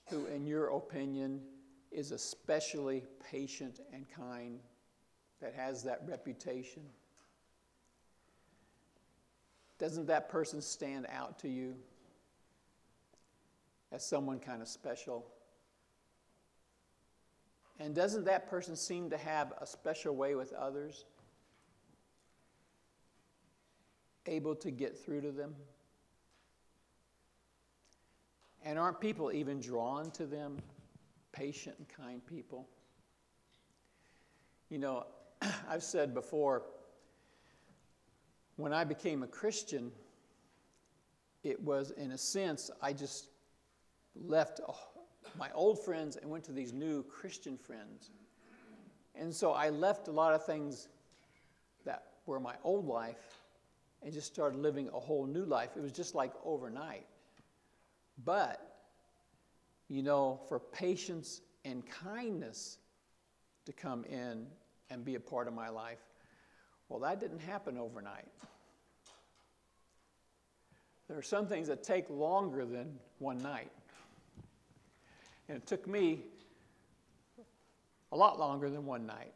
who, 0.09 0.26
in 0.26 0.47
your 0.47 0.69
opinion, 0.69 1.41
is 1.90 2.12
especially 2.12 3.05
patient 3.31 3.81
and 3.93 4.07
kind, 4.09 4.61
that 5.40 5.55
has 5.55 5.83
that 5.85 6.02
reputation? 6.07 6.83
Doesn't 9.78 10.07
that 10.07 10.28
person 10.28 10.62
stand 10.62 11.07
out 11.12 11.38
to 11.40 11.49
you 11.49 11.75
as 13.93 14.05
someone 14.05 14.38
kind 14.38 14.62
of 14.62 14.69
special? 14.69 15.26
And 17.78 17.95
doesn't 17.95 18.25
that 18.25 18.49
person 18.49 18.75
seem 18.75 19.11
to 19.11 19.19
have 19.19 19.52
a 19.61 19.66
special 19.66 20.16
way 20.16 20.35
with 20.35 20.52
others? 20.55 21.05
Able 24.25 24.55
to 24.57 24.71
get 24.71 24.99
through 24.99 25.21
to 25.21 25.31
them? 25.31 25.55
And 28.64 28.78
aren't 28.78 29.00
people 29.00 29.31
even 29.31 29.61
drawn 29.61 30.11
to 30.12 30.26
them? 30.26 30.57
Patient 31.37 31.76
and 31.78 31.87
kind 31.88 32.25
people. 32.26 32.66
You 34.71 34.78
know, 34.78 35.07
I've 35.69 35.83
said 35.83 36.14
before, 36.14 36.62
when 38.57 38.73
I 38.73 38.85
became 38.85 39.23
a 39.23 39.26
Christian, 39.26 39.93
it 41.45 41.62
was, 41.62 41.90
in 41.90 42.12
a 42.12 42.19
sense, 42.19 42.71
I 42.81 42.95
just 42.95 43.28
left 44.25 44.61
my 45.38 45.50
old 45.55 45.85
friends 45.85 46.16
and 46.16 46.31
went 46.31 46.45
to 46.45 46.52
these 46.52 46.73
new 46.73 47.02
Christian 47.02 47.59
friends. 47.59 48.11
And 49.14 49.35
so 49.35 49.52
I 49.52 49.69
left 49.69 50.09
a 50.09 50.12
lot 50.12 50.33
of 50.33 50.45
things 50.45 50.88
that 51.85 52.05
were 52.25 52.40
my 52.40 52.55
old 52.64 52.87
life 52.87 53.43
and 54.02 54.12
just 54.12 54.26
started 54.26 54.59
living 54.59 54.88
a 54.95 55.00
whole 55.00 55.26
new 55.26 55.45
life. 55.45 55.71
It 55.76 55.83
was 55.83 55.93
just 55.93 56.14
like 56.14 56.33
overnight. 56.45 57.07
But, 58.25 58.75
you 59.88 60.02
know, 60.02 60.40
for 60.49 60.59
patience 60.59 61.40
and 61.64 61.85
kindness 61.87 62.78
to 63.64 63.73
come 63.73 64.05
in 64.05 64.47
and 64.90 65.05
be 65.05 65.14
a 65.14 65.21
part 65.21 65.49
of 65.49 65.55
my 65.55 65.69
life, 65.69 65.99
well, 66.88 67.00
that 67.00 67.21
didn't 67.21 67.40
happen 67.40 67.76
overnight. 67.76 68.26
There 71.09 71.16
are 71.16 71.23
some 71.23 71.47
things 71.47 71.69
that 71.69 71.83
take 71.83 72.09
longer 72.11 72.64
than 72.64 72.99
one 73.19 73.38
night. 73.38 73.71
And 75.49 75.57
it 75.57 75.66
took 75.66 75.87
me 75.87 76.21
a 78.11 78.16
lot 78.16 78.38
longer 78.38 78.69
than 78.69 78.87
one 78.87 79.07
night. 79.07 79.33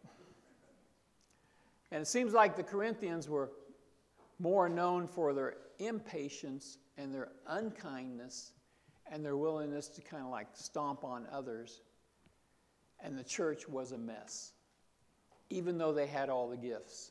And 1.93 2.03
it 2.03 2.07
seems 2.07 2.33
like 2.33 2.57
the 2.57 2.63
Corinthians 2.63 3.29
were 3.29 3.51
more 4.39 4.69
known 4.69 5.07
for 5.07 5.33
their 5.33 5.55
impatience 5.79 6.79
and 6.97 7.13
their 7.15 7.29
unkindness 7.47 8.53
and 9.11 9.25
their 9.25 9.37
willingness 9.37 9.89
to 9.89 10.01
kind 10.01 10.23
of 10.23 10.31
like 10.31 10.47
stomp 10.55 11.05
on 11.05 11.27
others. 11.33 11.83
And 13.03 13.19
the 13.19 13.25
church 13.25 13.69
was 13.69 13.93
a 13.93 13.99
mess. 13.99 14.53
Even 15.51 15.79
though 15.79 15.93
they 15.93 16.07
had 16.07 16.29
all 16.29 16.49
the 16.49 16.57
gifts, 16.57 17.11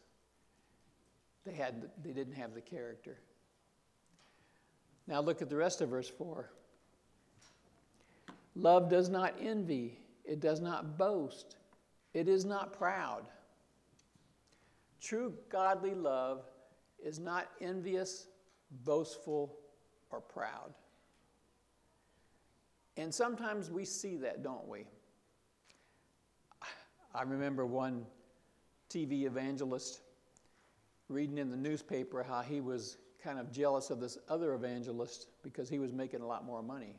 they, 1.46 1.53
had, 1.53 1.89
they 2.03 2.12
didn't 2.12 2.36
have 2.36 2.53
the 2.53 2.62
character. 2.62 3.20
Now 5.08 5.20
look 5.22 5.41
at 5.41 5.50
the 5.50 5.56
rest 5.56 5.82
of 5.82 5.89
verse 5.89 6.08
4. 6.10 6.50
Love 8.56 8.89
does 8.89 9.10
not 9.10 9.34
envy, 9.41 10.00
it 10.25 10.39
does 10.39 10.60
not 10.60 10.98
boast, 10.98 11.58
it 12.13 12.27
is 12.27 12.46
not 12.46 12.74
proud. 12.74 13.24
True 15.01 15.34
godly 15.50 15.96
love 15.96 16.44
is 17.03 17.20
not 17.20 17.50
envious, 17.62 18.27
boastful, 18.84 19.56
or 20.12 20.20
proud. 20.20 20.74
And 22.98 23.13
sometimes 23.13 23.69
we 23.72 23.86
see 23.86 24.17
that, 24.17 24.43
don't 24.43 24.67
we? 24.67 24.86
I 27.13 27.24
remember 27.24 27.65
one 27.65 28.05
TV 28.89 29.24
evangelist 29.24 30.01
reading 31.08 31.38
in 31.38 31.50
the 31.50 31.58
newspaper 31.58 32.24
how 32.24 32.41
he 32.41 32.62
was 32.62 32.98
kind 33.24 33.39
of 33.39 33.51
jealous 33.51 33.89
of 33.89 34.00
this 34.00 34.17
other 34.29 34.53
evangelist 34.53 35.27
because 35.43 35.69
he 35.69 35.79
was 35.79 35.91
making 35.91 36.22
a 36.22 36.25
lot 36.25 36.46
more 36.46 36.62
money. 36.62 36.96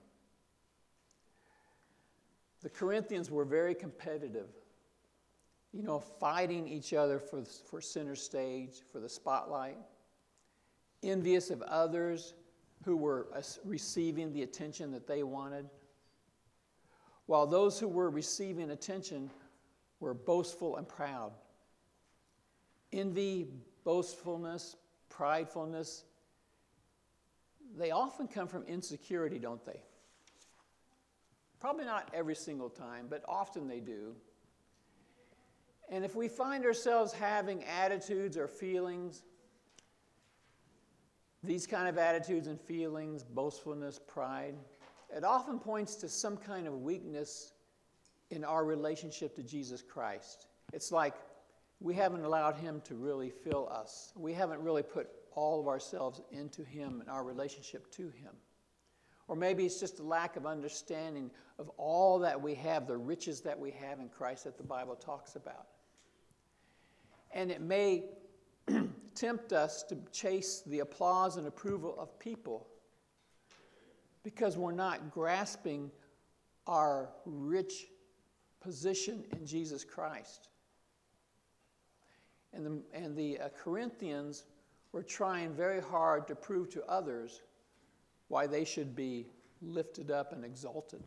The 2.62 2.68
Corinthians 2.68 3.30
were 3.30 3.44
very 3.44 3.74
competitive, 3.74 4.48
you 5.72 5.82
know, 5.82 5.98
fighting 5.98 6.68
each 6.68 6.92
other 6.92 7.18
for, 7.18 7.42
for 7.44 7.80
center 7.80 8.14
stage, 8.14 8.82
for 8.92 9.00
the 9.00 9.08
spotlight, 9.08 9.78
envious 11.02 11.50
of 11.50 11.62
others 11.62 12.34
who 12.84 12.96
were 12.96 13.28
uh, 13.34 13.40
receiving 13.64 14.32
the 14.32 14.42
attention 14.42 14.90
that 14.92 15.06
they 15.06 15.22
wanted, 15.22 15.68
while 17.30 17.46
those 17.46 17.78
who 17.78 17.86
were 17.86 18.10
receiving 18.10 18.72
attention 18.72 19.30
were 20.00 20.12
boastful 20.12 20.78
and 20.78 20.88
proud. 20.88 21.30
Envy, 22.92 23.46
boastfulness, 23.84 24.74
pridefulness, 25.08 26.02
they 27.78 27.92
often 27.92 28.26
come 28.26 28.48
from 28.48 28.64
insecurity, 28.64 29.38
don't 29.38 29.64
they? 29.64 29.80
Probably 31.60 31.84
not 31.84 32.10
every 32.12 32.34
single 32.34 32.68
time, 32.68 33.06
but 33.08 33.22
often 33.28 33.68
they 33.68 33.78
do. 33.78 34.16
And 35.88 36.04
if 36.04 36.16
we 36.16 36.26
find 36.26 36.64
ourselves 36.64 37.12
having 37.12 37.62
attitudes 37.62 38.36
or 38.36 38.48
feelings 38.48 39.22
these 41.44 41.64
kind 41.64 41.86
of 41.88 41.96
attitudes 41.96 42.48
and 42.48 42.60
feelings, 42.60 43.22
boastfulness, 43.22 44.00
pride, 44.04 44.56
it 45.14 45.24
often 45.24 45.58
points 45.58 45.96
to 45.96 46.08
some 46.08 46.36
kind 46.36 46.66
of 46.66 46.82
weakness 46.82 47.52
in 48.30 48.44
our 48.44 48.64
relationship 48.64 49.34
to 49.36 49.42
Jesus 49.42 49.82
Christ. 49.82 50.46
It's 50.72 50.92
like 50.92 51.14
we 51.80 51.94
haven't 51.94 52.24
allowed 52.24 52.56
Him 52.56 52.80
to 52.84 52.94
really 52.94 53.30
fill 53.30 53.68
us. 53.70 54.12
We 54.16 54.32
haven't 54.32 54.60
really 54.60 54.82
put 54.82 55.08
all 55.34 55.60
of 55.60 55.68
ourselves 55.68 56.20
into 56.30 56.62
Him 56.62 57.00
and 57.00 57.10
our 57.10 57.24
relationship 57.24 57.90
to 57.92 58.02
Him. 58.10 58.32
Or 59.28 59.36
maybe 59.36 59.64
it's 59.64 59.78
just 59.78 60.00
a 60.00 60.02
lack 60.02 60.36
of 60.36 60.44
understanding 60.44 61.30
of 61.58 61.68
all 61.76 62.18
that 62.18 62.40
we 62.40 62.54
have, 62.56 62.86
the 62.86 62.96
riches 62.96 63.40
that 63.42 63.58
we 63.58 63.70
have 63.72 64.00
in 64.00 64.08
Christ 64.08 64.44
that 64.44 64.56
the 64.56 64.64
Bible 64.64 64.96
talks 64.96 65.36
about. 65.36 65.66
And 67.32 67.50
it 67.50 67.60
may 67.60 68.06
tempt 69.14 69.52
us 69.52 69.84
to 69.84 69.96
chase 70.12 70.62
the 70.66 70.80
applause 70.80 71.36
and 71.36 71.46
approval 71.46 71.94
of 71.98 72.18
people 72.18 72.66
because 74.22 74.56
we're 74.56 74.72
not 74.72 75.10
grasping 75.10 75.90
our 76.66 77.10
rich 77.24 77.86
position 78.60 79.24
in 79.32 79.46
Jesus 79.46 79.84
Christ. 79.84 80.48
And 82.52 82.66
the, 82.66 82.82
and 82.92 83.16
the 83.16 83.38
uh, 83.38 83.48
Corinthians 83.62 84.44
were 84.92 85.02
trying 85.02 85.52
very 85.54 85.80
hard 85.80 86.26
to 86.28 86.34
prove 86.34 86.68
to 86.70 86.84
others 86.86 87.42
why 88.28 88.46
they 88.46 88.64
should 88.64 88.94
be 88.94 89.26
lifted 89.62 90.10
up 90.10 90.32
and 90.32 90.44
exalted. 90.44 91.02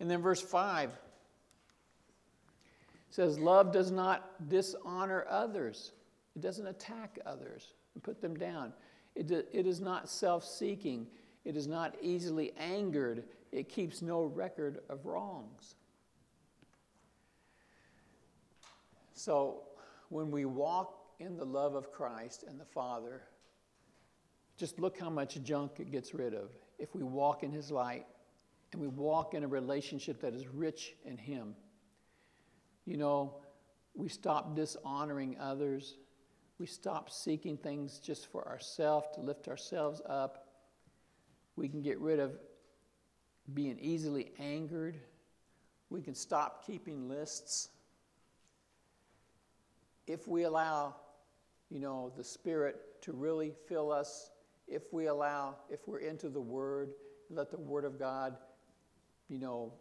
And 0.00 0.10
then 0.10 0.20
verse 0.20 0.42
5 0.42 0.90
says, 3.10 3.38
Love 3.38 3.72
does 3.72 3.90
not 3.90 4.48
dishonor 4.48 5.26
others, 5.28 5.92
it 6.34 6.42
doesn't 6.42 6.66
attack 6.66 7.18
others 7.24 7.72
and 7.94 8.02
put 8.02 8.20
them 8.20 8.36
down. 8.36 8.72
It, 9.16 9.30
it 9.30 9.66
is 9.66 9.80
not 9.80 10.08
self 10.08 10.44
seeking, 10.44 11.06
it 11.44 11.56
is 11.56 11.66
not 11.66 11.96
easily 12.02 12.52
angered, 12.58 13.24
it 13.50 13.68
keeps 13.68 14.02
no 14.02 14.24
record 14.24 14.80
of 14.90 15.06
wrongs. 15.06 15.74
So, 19.14 19.62
when 20.10 20.30
we 20.30 20.44
walk 20.44 20.94
in 21.18 21.38
the 21.38 21.44
love 21.44 21.74
of 21.74 21.90
Christ 21.90 22.44
and 22.46 22.60
the 22.60 22.66
Father, 22.66 23.22
just 24.58 24.78
look 24.78 24.98
how 24.98 25.08
much 25.08 25.42
junk 25.42 25.80
it 25.80 25.90
gets 25.90 26.12
rid 26.12 26.34
of 26.34 26.50
if 26.78 26.94
we 26.94 27.02
walk 27.02 27.42
in 27.42 27.50
His 27.50 27.70
light 27.70 28.06
and 28.72 28.82
we 28.82 28.88
walk 28.88 29.32
in 29.32 29.42
a 29.42 29.48
relationship 29.48 30.20
that 30.20 30.34
is 30.34 30.46
rich 30.48 30.94
in 31.06 31.16
Him. 31.16 31.54
You 32.84 32.98
know, 32.98 33.36
we 33.94 34.08
stop 34.08 34.54
dishonoring 34.54 35.36
others. 35.40 35.94
We 36.58 36.66
stop 36.66 37.10
seeking 37.10 37.56
things 37.56 37.98
just 37.98 38.30
for 38.30 38.46
ourselves 38.48 39.08
to 39.14 39.20
lift 39.20 39.48
ourselves 39.48 40.00
up. 40.08 40.48
We 41.54 41.68
can 41.68 41.82
get 41.82 42.00
rid 42.00 42.18
of 42.18 42.32
being 43.52 43.78
easily 43.78 44.32
angered. 44.38 44.96
We 45.90 46.00
can 46.00 46.14
stop 46.14 46.66
keeping 46.66 47.08
lists. 47.08 47.68
If 50.06 50.26
we 50.26 50.44
allow, 50.44 50.96
you 51.70 51.80
know, 51.80 52.12
the 52.16 52.24
Spirit 52.24 53.02
to 53.02 53.12
really 53.12 53.52
fill 53.68 53.92
us 53.92 54.30
if 54.68 54.92
we 54.92 55.06
allow, 55.06 55.56
if 55.70 55.86
we're 55.86 56.00
into 56.00 56.28
the 56.28 56.40
Word, 56.40 56.90
let 57.30 57.50
the 57.50 57.58
Word 57.58 57.84
of 57.84 57.98
God, 57.98 58.36
you 59.28 59.38
know, 59.38 59.72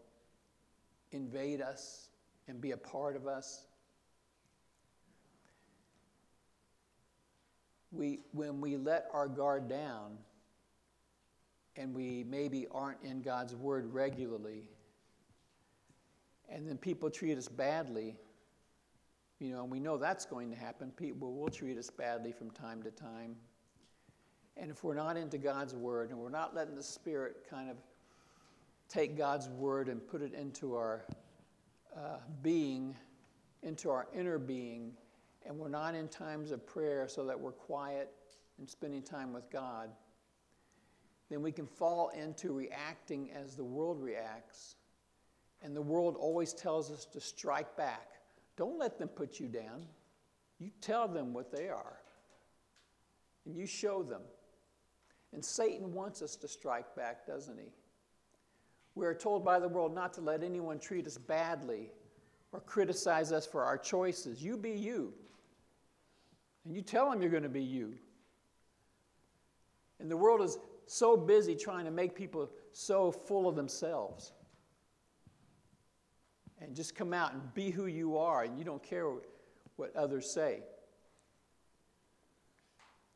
invade 1.12 1.62
us 1.62 2.10
and 2.48 2.62
be 2.62 2.72
a 2.72 2.78
part 2.78 3.16
of 3.16 3.26
us. 3.28 3.66
We, 8.06 8.20
when 8.34 8.62
we 8.62 8.78
let 8.78 9.08
our 9.14 9.28
guard 9.28 9.68
down 9.68 10.20
and 11.76 11.92
we 11.92 12.24
maybe 12.30 12.68
aren't 12.70 13.02
in 13.02 13.24
God's 13.24 13.56
Word 13.56 13.92
regularly, 13.92 14.70
and 16.48 16.68
then 16.68 16.78
people 16.78 17.10
treat 17.10 17.36
us 17.36 17.48
badly, 17.48 18.16
you 19.40 19.52
know, 19.52 19.64
and 19.64 19.72
we 19.72 19.80
know 19.80 19.98
that's 19.98 20.24
going 20.24 20.52
to 20.52 20.56
happen. 20.56 20.92
People 20.92 21.34
will 21.34 21.50
treat 21.50 21.80
us 21.80 21.90
badly 21.90 22.32
from 22.32 22.52
time 22.52 22.84
to 22.84 22.92
time. 22.92 23.36
And 24.56 24.70
if 24.70 24.84
we're 24.84 24.94
not 24.94 25.18
into 25.18 25.40
God's 25.40 25.74
word 25.74 26.12
and 26.12 26.20
we're 26.20 26.30
not 26.30 26.54
letting 26.54 26.76
the 26.76 26.84
Spirit 26.84 27.38
kind 27.50 27.72
of 27.72 27.78
take 28.88 29.18
God's 29.18 29.50
word 29.50 29.90
and 29.90 30.06
put 30.08 30.22
it 30.22 30.36
into 30.36 30.76
our 30.76 31.06
uh, 31.98 32.18
being, 32.44 32.96
into 33.64 33.90
our 33.90 34.08
inner 34.16 34.38
being, 34.38 34.94
and 35.46 35.58
we're 35.58 35.70
not 35.70 35.96
in 35.96 36.08
times 36.08 36.52
of 36.52 36.66
prayer 36.66 37.08
so 37.08 37.26
that 37.26 37.40
we're 37.40 37.52
quiet 37.52 38.12
and 38.58 38.70
spending 38.70 39.02
time 39.02 39.34
with 39.34 39.50
God, 39.50 39.90
then 41.30 41.42
we 41.42 41.52
can 41.52 41.66
fall 41.66 42.10
into 42.10 42.54
reacting 42.54 43.32
as 43.32 43.56
the 43.56 43.64
world 43.64 44.02
reacts. 44.02 44.76
And 45.62 45.76
the 45.76 45.82
world 45.82 46.16
always 46.20 46.54
tells 46.54 46.92
us 46.92 47.06
to 47.06 47.20
strike 47.20 47.76
back. 47.76 48.10
Don't 48.58 48.80
let 48.80 48.98
them 48.98 49.08
put 49.08 49.40
you 49.40 49.48
down. 49.48 49.86
You 50.60 50.70
tell 50.82 51.08
them 51.08 51.34
what 51.34 51.52
they 51.52 51.68
are, 51.68 51.98
and 53.46 53.56
you 53.56 53.66
show 53.66 54.04
them. 54.04 54.22
And 55.34 55.44
Satan 55.44 55.94
wants 55.94 56.22
us 56.22 56.38
to 56.38 56.48
strike 56.48 56.96
back, 56.96 57.28
doesn't 57.28 57.58
he? 57.58 57.74
We 58.94 59.06
are 59.06 59.14
told 59.14 59.44
by 59.44 59.60
the 59.60 59.68
world 59.68 59.94
not 59.94 60.14
to 60.14 60.22
let 60.22 60.44
anyone 60.44 60.80
treat 60.80 61.06
us 61.06 61.18
badly 61.18 61.92
or 62.54 62.62
criticize 62.62 63.34
us 63.34 63.46
for 63.46 63.64
our 63.64 63.78
choices. 63.78 64.42
You 64.42 64.56
be 64.56 64.72
you. 64.72 65.14
And 66.66 66.76
you 66.76 66.82
tell 66.82 67.10
them 67.10 67.22
you're 67.22 67.32
going 67.32 67.44
to 67.44 67.50
be 67.50 67.64
you. 67.64 67.94
And 70.00 70.10
the 70.10 70.18
world 70.18 70.42
is 70.42 70.58
so 70.88 71.16
busy 71.16 71.56
trying 71.56 71.86
to 71.86 71.92
make 71.92 72.16
people 72.16 72.50
so 72.74 73.12
full 73.12 73.48
of 73.48 73.56
themselves. 73.56 74.34
And 76.60 76.76
just 76.76 76.96
come 76.96 77.14
out 77.14 77.34
and 77.34 77.54
be 77.54 77.70
who 77.70 77.86
you 77.86 78.18
are, 78.18 78.44
and 78.44 78.58
you 78.58 78.64
don't 78.64 78.82
care 78.82 79.08
what 79.76 79.96
others 79.96 80.32
say. 80.32 80.62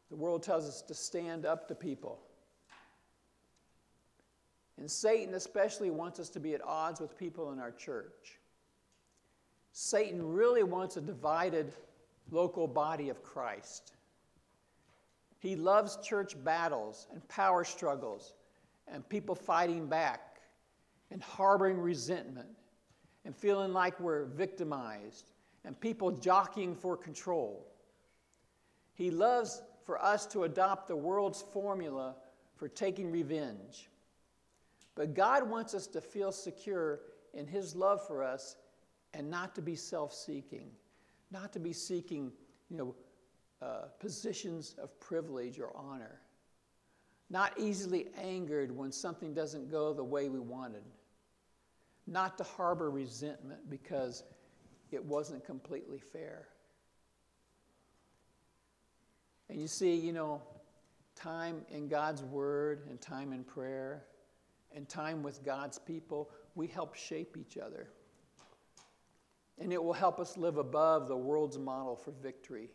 The 0.10 0.16
world 0.16 0.44
tells 0.44 0.68
us 0.68 0.82
to 0.84 0.94
stand 0.94 1.46
up 1.46 1.68
to 1.68 1.76
people. 1.76 2.20
And 4.78 4.90
Satan 4.90 5.34
especially 5.34 5.90
wants 5.90 6.20
us 6.20 6.30
to 6.30 6.40
be 6.40 6.54
at 6.54 6.62
odds 6.66 7.02
with 7.02 7.18
people 7.18 7.52
in 7.52 7.60
our 7.60 7.72
church. 7.72 8.40
Satan 9.72 10.26
really 10.26 10.64
wants 10.64 10.98
a 10.98 11.02
divided 11.02 11.74
local 12.32 12.68
body 12.68 13.10
of 13.10 13.24
Christ. 13.24 13.94
He 15.40 15.56
loves 15.56 15.98
church 16.04 16.42
battles 16.44 17.08
and 17.12 17.26
power 17.28 17.64
struggles 17.64 18.34
and 18.88 19.08
people 19.08 19.36
fighting 19.36 19.88
back 19.88 20.42
and 21.12 21.22
harboring 21.24 21.80
resentment 21.80 22.50
and 23.26 23.36
feeling 23.36 23.74
like 23.74 24.00
we're 24.00 24.26
victimized 24.26 25.32
and 25.66 25.80
people 25.80 26.12
jockeying 26.12 26.76
for 26.76 26.98
control. 26.98 27.66
He 28.94 29.12
loves 29.12 29.62
for 29.84 30.02
us 30.04 30.26
to 30.28 30.44
adopt 30.44 30.88
the 30.88 30.96
world's 30.96 31.42
formula 31.42 32.16
for 32.56 32.68
taking 32.68 33.12
revenge. 33.12 33.90
But 34.96 35.14
God 35.14 35.50
wants 35.50 35.74
us 35.74 35.88
to 35.88 36.02
feel 36.02 36.32
secure 36.32 37.00
in 37.34 37.48
His 37.48 37.76
love 37.76 38.06
for 38.06 38.24
us 38.24 38.58
and 39.14 39.30
not 39.30 39.56
to 39.56 39.62
be 39.62 39.76
self 39.76 40.14
seeking, 40.14 40.70
not 41.32 41.54
to 41.54 41.60
be 41.60 41.74
seeking, 41.74 42.32
you 42.70 42.78
know, 42.78 42.96
uh, 43.62 43.88
positions 44.00 44.76
of 44.82 44.98
privilege 45.00 45.60
or 45.60 45.76
honor, 45.76 46.22
not 47.30 47.54
easily 47.60 48.08
angered 48.18 48.76
when 48.76 48.92
something 48.92 49.34
doesn't 49.34 49.70
go 49.70 49.94
the 49.94 50.04
way 50.04 50.30
we 50.30 50.40
wanted, 50.40 50.84
not 52.08 52.38
to 52.38 52.44
harbor 52.44 52.90
resentment 52.90 53.70
because 53.70 54.24
it 54.92 55.04
wasn't 55.04 55.44
completely 55.46 56.00
fair. 56.00 56.48
And 59.50 59.60
you 59.60 59.68
see, 59.68 59.96
you 59.96 60.14
know, 60.14 60.42
time 61.16 61.66
in 61.70 61.88
God's 61.88 62.24
Word 62.24 62.86
and 62.90 63.00
time 63.02 63.34
in 63.34 63.44
prayer 63.44 64.06
and 64.74 64.88
time 64.88 65.24
with 65.24 65.44
God's 65.44 65.80
people, 65.80 66.30
we 66.56 66.68
help 66.68 66.96
shape 66.96 67.36
each 67.38 67.58
other. 67.58 67.90
And 69.60 69.74
it 69.74 69.84
will 69.84 69.94
help 69.94 70.20
us 70.20 70.38
live 70.38 70.58
above 70.58 71.08
the 71.08 71.18
world's 71.18 71.58
model 71.58 71.96
for 71.96 72.12
victory 72.12 72.70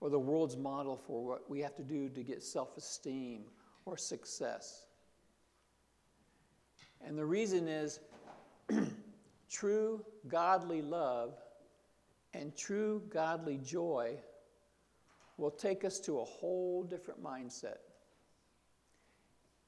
or 0.00 0.10
the 0.10 0.18
world's 0.18 0.56
model 0.56 0.96
for 0.96 1.24
what 1.24 1.50
we 1.50 1.60
have 1.60 1.74
to 1.76 1.82
do 1.82 2.08
to 2.08 2.22
get 2.22 2.42
self 2.42 2.76
esteem 2.76 3.44
or 3.84 3.96
success. 3.96 4.86
And 7.04 7.18
the 7.18 7.24
reason 7.24 7.68
is 7.68 8.00
true 9.50 10.04
godly 10.28 10.82
love 10.82 11.34
and 12.34 12.56
true 12.56 13.02
godly 13.08 13.58
joy 13.58 14.16
will 15.38 15.50
take 15.50 15.84
us 15.84 16.00
to 16.00 16.20
a 16.20 16.24
whole 16.24 16.82
different 16.82 17.22
mindset. 17.22 17.78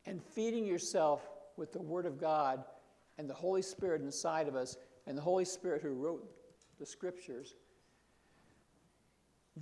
And 0.06 0.22
feeding 0.22 0.66
yourself 0.66 1.28
with 1.56 1.72
the 1.72 1.80
Word 1.80 2.06
of 2.06 2.18
God 2.18 2.64
and 3.18 3.28
the 3.28 3.34
Holy 3.34 3.62
Spirit 3.62 4.00
inside 4.00 4.48
of 4.48 4.54
us, 4.54 4.76
and 5.06 5.18
the 5.18 5.22
Holy 5.22 5.44
Spirit 5.44 5.82
who 5.82 5.90
wrote 5.90 6.24
the 6.78 6.86
Scriptures, 6.86 7.54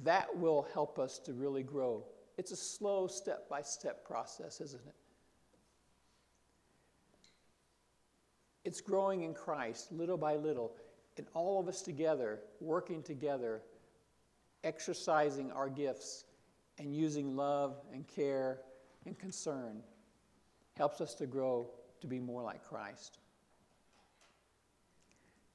that 0.05 0.37
will 0.37 0.67
help 0.75 0.99
us 0.99 1.19
to 1.21 1.33
really 1.33 1.63
grow 1.63 2.05
It's 2.39 2.51
a 2.53 2.57
slow 2.57 3.07
step 3.07 3.49
by 3.49 3.63
step 3.63 4.05
process, 4.05 4.61
isn't 4.61 4.83
it? 4.87 4.95
It's 8.65 8.81
growing 8.81 9.23
in 9.23 9.33
Christ 9.33 9.93
little 9.93 10.19
by 10.19 10.37
little, 10.37 10.77
and 11.17 11.27
all 11.33 11.59
of 11.59 11.69
us 11.69 11.81
together, 11.81 12.41
working 12.61 13.03
together, 13.03 13.63
exercising 14.65 15.51
our 15.53 15.71
gifts, 15.71 16.25
and 16.79 16.95
using 16.95 17.37
love 17.37 17.77
and 17.93 18.07
care 18.07 18.59
and 19.07 19.19
concern 19.19 19.83
helps 20.77 21.01
us 21.01 21.15
to 21.15 21.27
grow 21.27 21.71
to 22.01 22.07
be 22.07 22.21
more 22.21 22.43
like 22.43 22.63
Christ. 22.63 23.19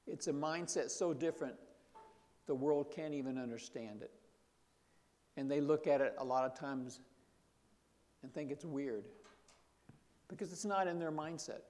It's 0.06 0.26
a 0.26 0.32
mindset 0.32 0.90
so 0.90 1.14
different, 1.14 1.54
the 2.46 2.54
world 2.54 2.92
can't 2.94 3.14
even 3.14 3.38
understand 3.38 4.02
it. 4.02 4.10
And 5.36 5.50
they 5.50 5.60
look 5.60 5.86
at 5.86 6.00
it 6.00 6.14
a 6.18 6.24
lot 6.24 6.44
of 6.44 6.58
times 6.58 7.00
and 8.22 8.32
think 8.32 8.50
it's 8.50 8.64
weird 8.64 9.04
because 10.28 10.52
it's 10.52 10.64
not 10.64 10.86
in 10.86 10.98
their 10.98 11.12
mindset. 11.12 11.60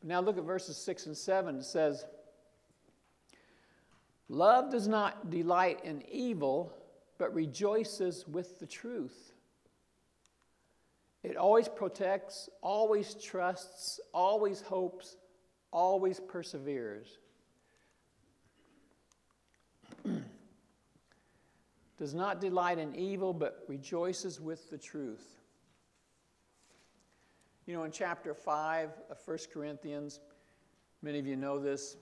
But 0.00 0.08
now 0.08 0.20
look 0.20 0.38
at 0.38 0.44
verses 0.44 0.76
6 0.76 1.06
and 1.06 1.16
7. 1.16 1.56
It 1.56 1.64
says, 1.64 2.04
Love 4.28 4.70
does 4.70 4.88
not 4.88 5.30
delight 5.30 5.80
in 5.84 6.02
evil, 6.10 6.72
but 7.18 7.34
rejoices 7.34 8.26
with 8.26 8.58
the 8.58 8.66
truth. 8.66 9.32
It 11.22 11.36
always 11.36 11.68
protects, 11.68 12.48
always 12.62 13.14
trusts, 13.14 14.00
always 14.12 14.60
hopes, 14.60 15.16
always 15.70 16.18
perseveres. 16.18 17.18
Does 22.02 22.14
not 22.14 22.40
delight 22.40 22.78
in 22.78 22.96
evil, 22.96 23.32
but 23.32 23.62
rejoices 23.68 24.40
with 24.40 24.68
the 24.70 24.76
truth. 24.76 25.38
You 27.64 27.74
know, 27.74 27.84
in 27.84 27.92
chapter 27.92 28.34
5 28.34 28.90
of 29.08 29.18
1 29.24 29.38
Corinthians, 29.54 30.18
many 31.00 31.20
of 31.20 31.28
you 31.28 31.36
know 31.36 31.60
this, 31.60 31.96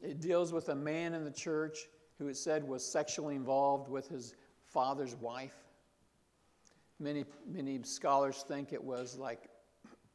it 0.00 0.20
deals 0.20 0.52
with 0.52 0.70
a 0.70 0.74
man 0.74 1.14
in 1.14 1.22
the 1.22 1.30
church 1.30 1.86
who 2.18 2.26
it 2.26 2.36
said 2.36 2.66
was 2.66 2.84
sexually 2.84 3.36
involved 3.36 3.88
with 3.88 4.08
his 4.08 4.34
father's 4.66 5.14
wife. 5.14 5.54
Many, 6.98 7.24
many 7.46 7.80
scholars 7.84 8.44
think 8.48 8.72
it 8.72 8.82
was 8.82 9.16
like 9.16 9.50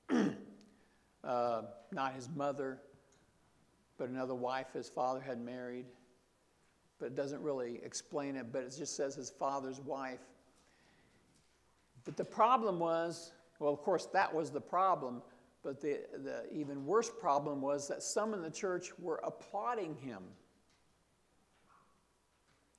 uh, 1.24 1.62
not 1.94 2.14
his 2.14 2.28
mother, 2.36 2.82
but 3.98 4.10
another 4.10 4.36
wife 4.36 4.74
his 4.74 4.90
father 4.90 5.22
had 5.22 5.40
married. 5.40 5.86
But 7.00 7.08
it 7.08 7.16
doesn't 7.16 7.42
really 7.42 7.80
explain 7.84 8.36
it, 8.36 8.52
but 8.52 8.64
it 8.64 8.74
just 8.78 8.96
says 8.96 9.16
his 9.16 9.30
father's 9.30 9.80
wife. 9.80 10.20
But 12.06 12.18
the 12.18 12.26
problem 12.26 12.80
was 12.80 13.34
well, 13.60 13.74
of 13.74 13.82
course, 13.82 14.06
that 14.14 14.34
was 14.34 14.52
the 14.52 14.62
problem, 14.62 15.22
but 15.64 15.82
the, 15.82 16.02
the 16.24 16.46
even 16.52 16.86
worse 16.86 17.10
problem 17.10 17.62
was 17.62 17.88
that 17.88 18.04
some 18.04 18.34
in 18.34 18.42
the 18.42 18.52
church 18.52 18.92
were 19.00 19.20
applauding 19.24 19.96
him. 19.96 20.24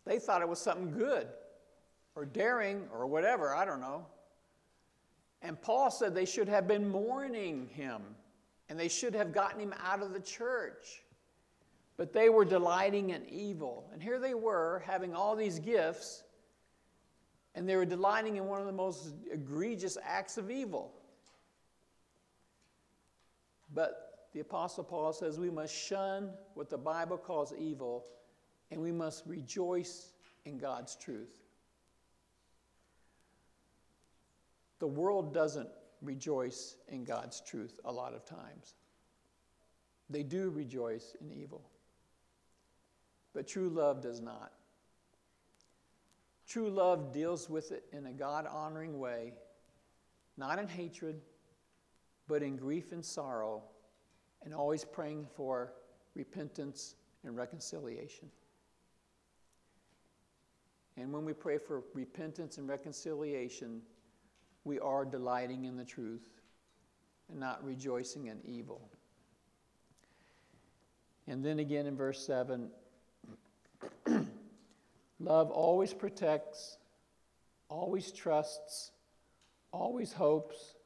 They 0.04 0.18
thought 0.18 0.40
it 0.40 0.48
was 0.48 0.60
something 0.60 0.92
good 0.96 1.26
or 2.14 2.24
daring 2.24 2.88
or 2.94 3.06
whatever, 3.06 3.54
I 3.54 3.64
don't 3.64 3.80
know. 3.80 4.06
And 5.42 5.60
Paul 5.60 5.90
said 5.90 6.14
they 6.14 6.24
should 6.24 6.48
have 6.48 6.66
been 6.66 6.88
mourning 6.88 7.68
him 7.68 8.02
and 8.68 8.78
they 8.78 8.88
should 8.88 9.14
have 9.14 9.32
gotten 9.32 9.60
him 9.60 9.74
out 9.84 10.02
of 10.02 10.12
the 10.12 10.20
church. 10.20 11.02
But 11.98 12.12
they 12.12 12.30
were 12.30 12.44
delighting 12.44 13.10
in 13.10 13.28
evil. 13.28 13.90
And 13.92 14.00
here 14.00 14.20
they 14.20 14.32
were 14.32 14.82
having 14.86 15.14
all 15.14 15.36
these 15.36 15.58
gifts, 15.58 16.22
and 17.54 17.68
they 17.68 17.74
were 17.76 17.84
delighting 17.84 18.36
in 18.36 18.46
one 18.46 18.60
of 18.60 18.66
the 18.66 18.72
most 18.72 19.12
egregious 19.30 19.98
acts 20.02 20.38
of 20.38 20.50
evil. 20.50 20.94
But 23.74 24.28
the 24.32 24.40
Apostle 24.40 24.84
Paul 24.84 25.12
says 25.12 25.40
we 25.40 25.50
must 25.50 25.74
shun 25.74 26.30
what 26.54 26.70
the 26.70 26.78
Bible 26.78 27.18
calls 27.18 27.52
evil, 27.58 28.06
and 28.70 28.80
we 28.80 28.92
must 28.92 29.26
rejoice 29.26 30.12
in 30.44 30.56
God's 30.56 30.94
truth. 30.94 31.34
The 34.78 34.86
world 34.86 35.34
doesn't 35.34 35.68
rejoice 36.00 36.76
in 36.86 37.04
God's 37.04 37.40
truth 37.40 37.80
a 37.84 37.92
lot 37.92 38.14
of 38.14 38.24
times. 38.24 38.76
They 40.08 40.22
do 40.22 40.50
rejoice 40.50 41.16
in 41.20 41.32
evil. 41.32 41.68
But 43.34 43.46
true 43.46 43.68
love 43.68 44.00
does 44.00 44.20
not. 44.20 44.52
True 46.48 46.70
love 46.70 47.12
deals 47.12 47.50
with 47.50 47.72
it 47.72 47.84
in 47.92 48.06
a 48.06 48.12
God 48.12 48.46
honoring 48.46 48.98
way, 48.98 49.34
not 50.36 50.58
in 50.58 50.66
hatred, 50.66 51.20
but 52.26 52.42
in 52.42 52.56
grief 52.56 52.92
and 52.92 53.04
sorrow, 53.04 53.62
and 54.42 54.54
always 54.54 54.84
praying 54.84 55.26
for 55.36 55.72
repentance 56.14 56.94
and 57.24 57.36
reconciliation. 57.36 58.30
And 60.96 61.12
when 61.12 61.24
we 61.24 61.32
pray 61.32 61.58
for 61.58 61.84
repentance 61.94 62.58
and 62.58 62.68
reconciliation, 62.68 63.82
we 64.64 64.78
are 64.80 65.04
delighting 65.04 65.64
in 65.64 65.76
the 65.76 65.84
truth 65.84 66.40
and 67.30 67.38
not 67.38 67.62
rejoicing 67.64 68.26
in 68.26 68.40
evil. 68.44 68.90
And 71.26 71.44
then 71.44 71.58
again 71.58 71.86
in 71.86 71.96
verse 71.96 72.24
7 72.26 72.70
love 75.20 75.50
always 75.50 75.92
protects, 75.92 76.78
always 77.68 78.12
trusts, 78.12 78.92
always 79.72 80.12
hopes, 80.12 80.76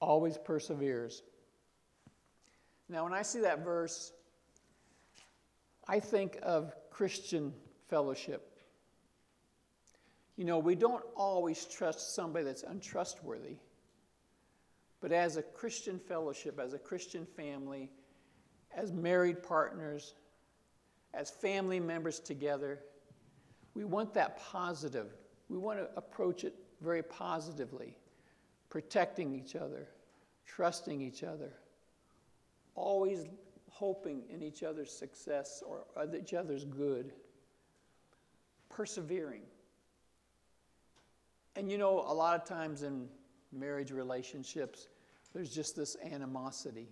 always 0.00 0.38
perseveres. 0.38 1.22
Now, 2.88 3.04
when 3.04 3.12
I 3.12 3.22
see 3.22 3.40
that 3.40 3.64
verse, 3.64 4.12
I 5.88 6.00
think 6.00 6.38
of 6.42 6.74
Christian 6.90 7.52
fellowship. 7.88 8.52
You 10.36 10.44
know, 10.44 10.58
we 10.58 10.74
don't 10.74 11.04
always 11.16 11.64
trust 11.64 12.14
somebody 12.14 12.44
that's 12.44 12.62
untrustworthy. 12.62 13.56
But 15.00 15.12
as 15.12 15.36
a 15.36 15.42
Christian 15.42 15.98
fellowship, 15.98 16.58
as 16.58 16.72
a 16.74 16.78
Christian 16.78 17.26
family, 17.26 17.90
as 18.74 18.92
married 18.92 19.42
partners, 19.42 20.14
as 21.14 21.30
family 21.30 21.80
members 21.80 22.18
together, 22.18 22.80
we 23.76 23.84
want 23.84 24.14
that 24.14 24.38
positive. 24.38 25.12
We 25.50 25.58
want 25.58 25.78
to 25.78 25.88
approach 25.98 26.44
it 26.44 26.54
very 26.80 27.02
positively, 27.02 27.94
protecting 28.70 29.34
each 29.34 29.54
other, 29.54 29.86
trusting 30.46 31.02
each 31.02 31.22
other, 31.22 31.52
always 32.74 33.26
hoping 33.68 34.22
in 34.30 34.42
each 34.42 34.62
other's 34.62 34.90
success 34.90 35.62
or 35.64 35.84
uh, 35.94 36.06
each 36.18 36.32
other's 36.32 36.64
good, 36.64 37.12
persevering. 38.70 39.42
And 41.54 41.70
you 41.70 41.76
know, 41.76 42.00
a 42.00 42.14
lot 42.14 42.40
of 42.40 42.48
times 42.48 42.82
in 42.82 43.06
marriage 43.52 43.90
relationships, 43.90 44.88
there's 45.34 45.50
just 45.50 45.76
this 45.76 45.98
animosity. 46.02 46.88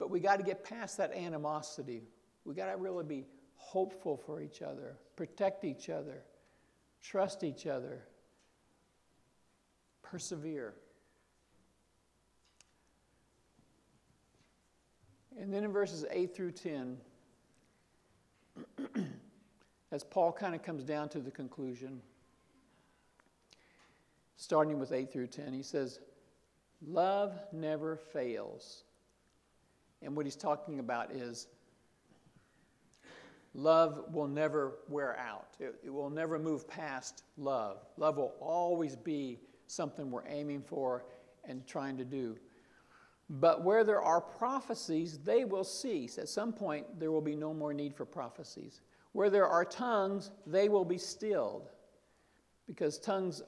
But 0.00 0.10
we 0.10 0.18
got 0.18 0.38
to 0.38 0.42
get 0.42 0.64
past 0.64 0.96
that 0.96 1.12
animosity. 1.12 2.02
We 2.44 2.54
got 2.56 2.66
to 2.72 2.76
really 2.76 3.04
be 3.04 3.24
hopeful 3.62 4.16
for 4.16 4.42
each 4.42 4.60
other, 4.60 4.96
protect 5.16 5.64
each 5.64 5.88
other, 5.88 6.22
trust 7.00 7.44
each 7.44 7.66
other, 7.66 8.02
persevere. 10.02 10.74
And 15.40 15.54
then 15.54 15.64
in 15.64 15.72
verses 15.72 16.04
8 16.10 16.34
through 16.34 16.52
10, 16.52 16.98
as 19.92 20.04
Paul 20.04 20.32
kind 20.32 20.54
of 20.54 20.62
comes 20.62 20.84
down 20.84 21.08
to 21.10 21.20
the 21.20 21.30
conclusion, 21.30 22.02
starting 24.36 24.78
with 24.78 24.92
8 24.92 25.10
through 25.10 25.28
10, 25.28 25.54
he 25.54 25.62
says, 25.62 26.00
Love 26.86 27.38
never 27.52 27.96
fails. 27.96 28.82
And 30.02 30.16
what 30.16 30.26
he's 30.26 30.36
talking 30.36 30.80
about 30.80 31.12
is 31.12 31.46
love 33.54 34.04
will 34.12 34.28
never 34.28 34.78
wear 34.88 35.18
out, 35.18 35.56
it, 35.60 35.74
it, 35.84 35.90
will 35.90 36.10
never 36.10 36.38
move 36.38 36.66
past 36.68 37.24
love. 37.36 37.84
Love 37.96 38.16
will 38.16 38.34
always 38.40 38.96
be 38.96 39.38
something 39.66 40.10
we're 40.10 40.26
aiming 40.26 40.62
for 40.62 41.04
and 41.44 41.66
trying 41.66 41.96
to 41.96 42.04
do. 42.04 42.36
But 43.28 43.62
where 43.62 43.84
there 43.84 44.02
are 44.02 44.20
prophecies, 44.20 45.18
they 45.18 45.44
will 45.44 45.64
cease. 45.64 46.18
At 46.18 46.28
some 46.28 46.52
point, 46.52 46.98
there 46.98 47.10
will 47.10 47.22
be 47.22 47.36
no 47.36 47.54
more 47.54 47.72
need 47.72 47.94
for 47.94 48.04
prophecies. 48.04 48.80
Where 49.12 49.30
there 49.30 49.46
are 49.46 49.64
tongues, 49.64 50.30
they 50.46 50.68
will 50.68 50.84
be 50.84 50.98
stilled 50.98 51.70
because 52.66 52.98
tongues 52.98 53.42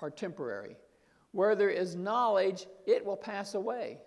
are 0.00 0.10
temporary. 0.10 0.76
Where 1.32 1.56
there 1.56 1.70
is 1.70 1.94
knowledge, 1.94 2.66
it 2.86 3.04
will 3.04 3.16
pass 3.16 3.54
away. 3.54 3.98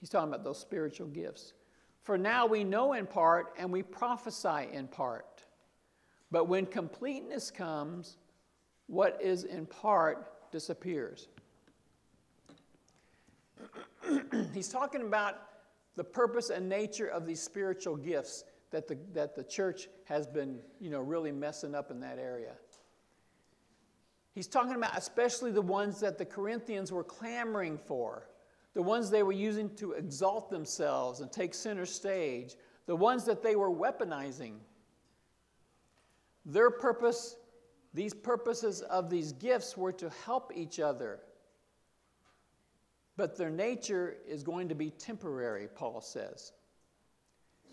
He's 0.00 0.08
talking 0.08 0.28
about 0.28 0.44
those 0.44 0.58
spiritual 0.58 1.08
gifts. 1.08 1.52
For 2.02 2.18
now 2.18 2.46
we 2.46 2.64
know 2.64 2.94
in 2.94 3.06
part 3.06 3.54
and 3.58 3.70
we 3.70 3.82
prophesy 3.82 4.68
in 4.72 4.88
part. 4.88 5.44
But 6.30 6.48
when 6.48 6.66
completeness 6.66 7.50
comes, 7.50 8.16
what 8.86 9.18
is 9.22 9.44
in 9.44 9.66
part 9.66 10.50
disappears. 10.50 11.28
He's 14.54 14.68
talking 14.68 15.02
about 15.02 15.36
the 15.96 16.04
purpose 16.04 16.50
and 16.50 16.68
nature 16.68 17.06
of 17.06 17.26
these 17.26 17.40
spiritual 17.40 17.96
gifts 17.96 18.44
that 18.70 18.88
the, 18.88 18.98
that 19.12 19.36
the 19.36 19.44
church 19.44 19.88
has 20.04 20.26
been, 20.26 20.58
you 20.80 20.90
know, 20.90 21.00
really 21.00 21.32
messing 21.32 21.74
up 21.74 21.90
in 21.90 22.00
that 22.00 22.18
area. 22.18 22.52
He's 24.34 24.46
talking 24.46 24.74
about 24.74 24.96
especially 24.96 25.52
the 25.52 25.62
ones 25.62 26.00
that 26.00 26.16
the 26.16 26.24
Corinthians 26.24 26.90
were 26.90 27.04
clamoring 27.04 27.78
for, 27.78 28.28
the 28.74 28.82
ones 28.82 29.10
they 29.10 29.22
were 29.22 29.32
using 29.32 29.74
to 29.76 29.92
exalt 29.92 30.50
themselves 30.50 31.20
and 31.20 31.30
take 31.30 31.54
center 31.54 31.86
stage, 31.86 32.54
the 32.86 32.96
ones 32.96 33.24
that 33.24 33.42
they 33.42 33.54
were 33.54 33.70
weaponizing. 33.70 34.54
Their 36.46 36.70
purpose, 36.70 37.36
these 37.92 38.14
purposes 38.14 38.80
of 38.82 39.10
these 39.10 39.32
gifts 39.32 39.76
were 39.76 39.92
to 39.92 40.10
help 40.24 40.52
each 40.54 40.80
other. 40.80 41.20
But 43.16 43.36
their 43.36 43.50
nature 43.50 44.16
is 44.26 44.42
going 44.42 44.68
to 44.70 44.74
be 44.74 44.90
temporary, 44.90 45.68
Paul 45.68 46.00
says. 46.00 46.52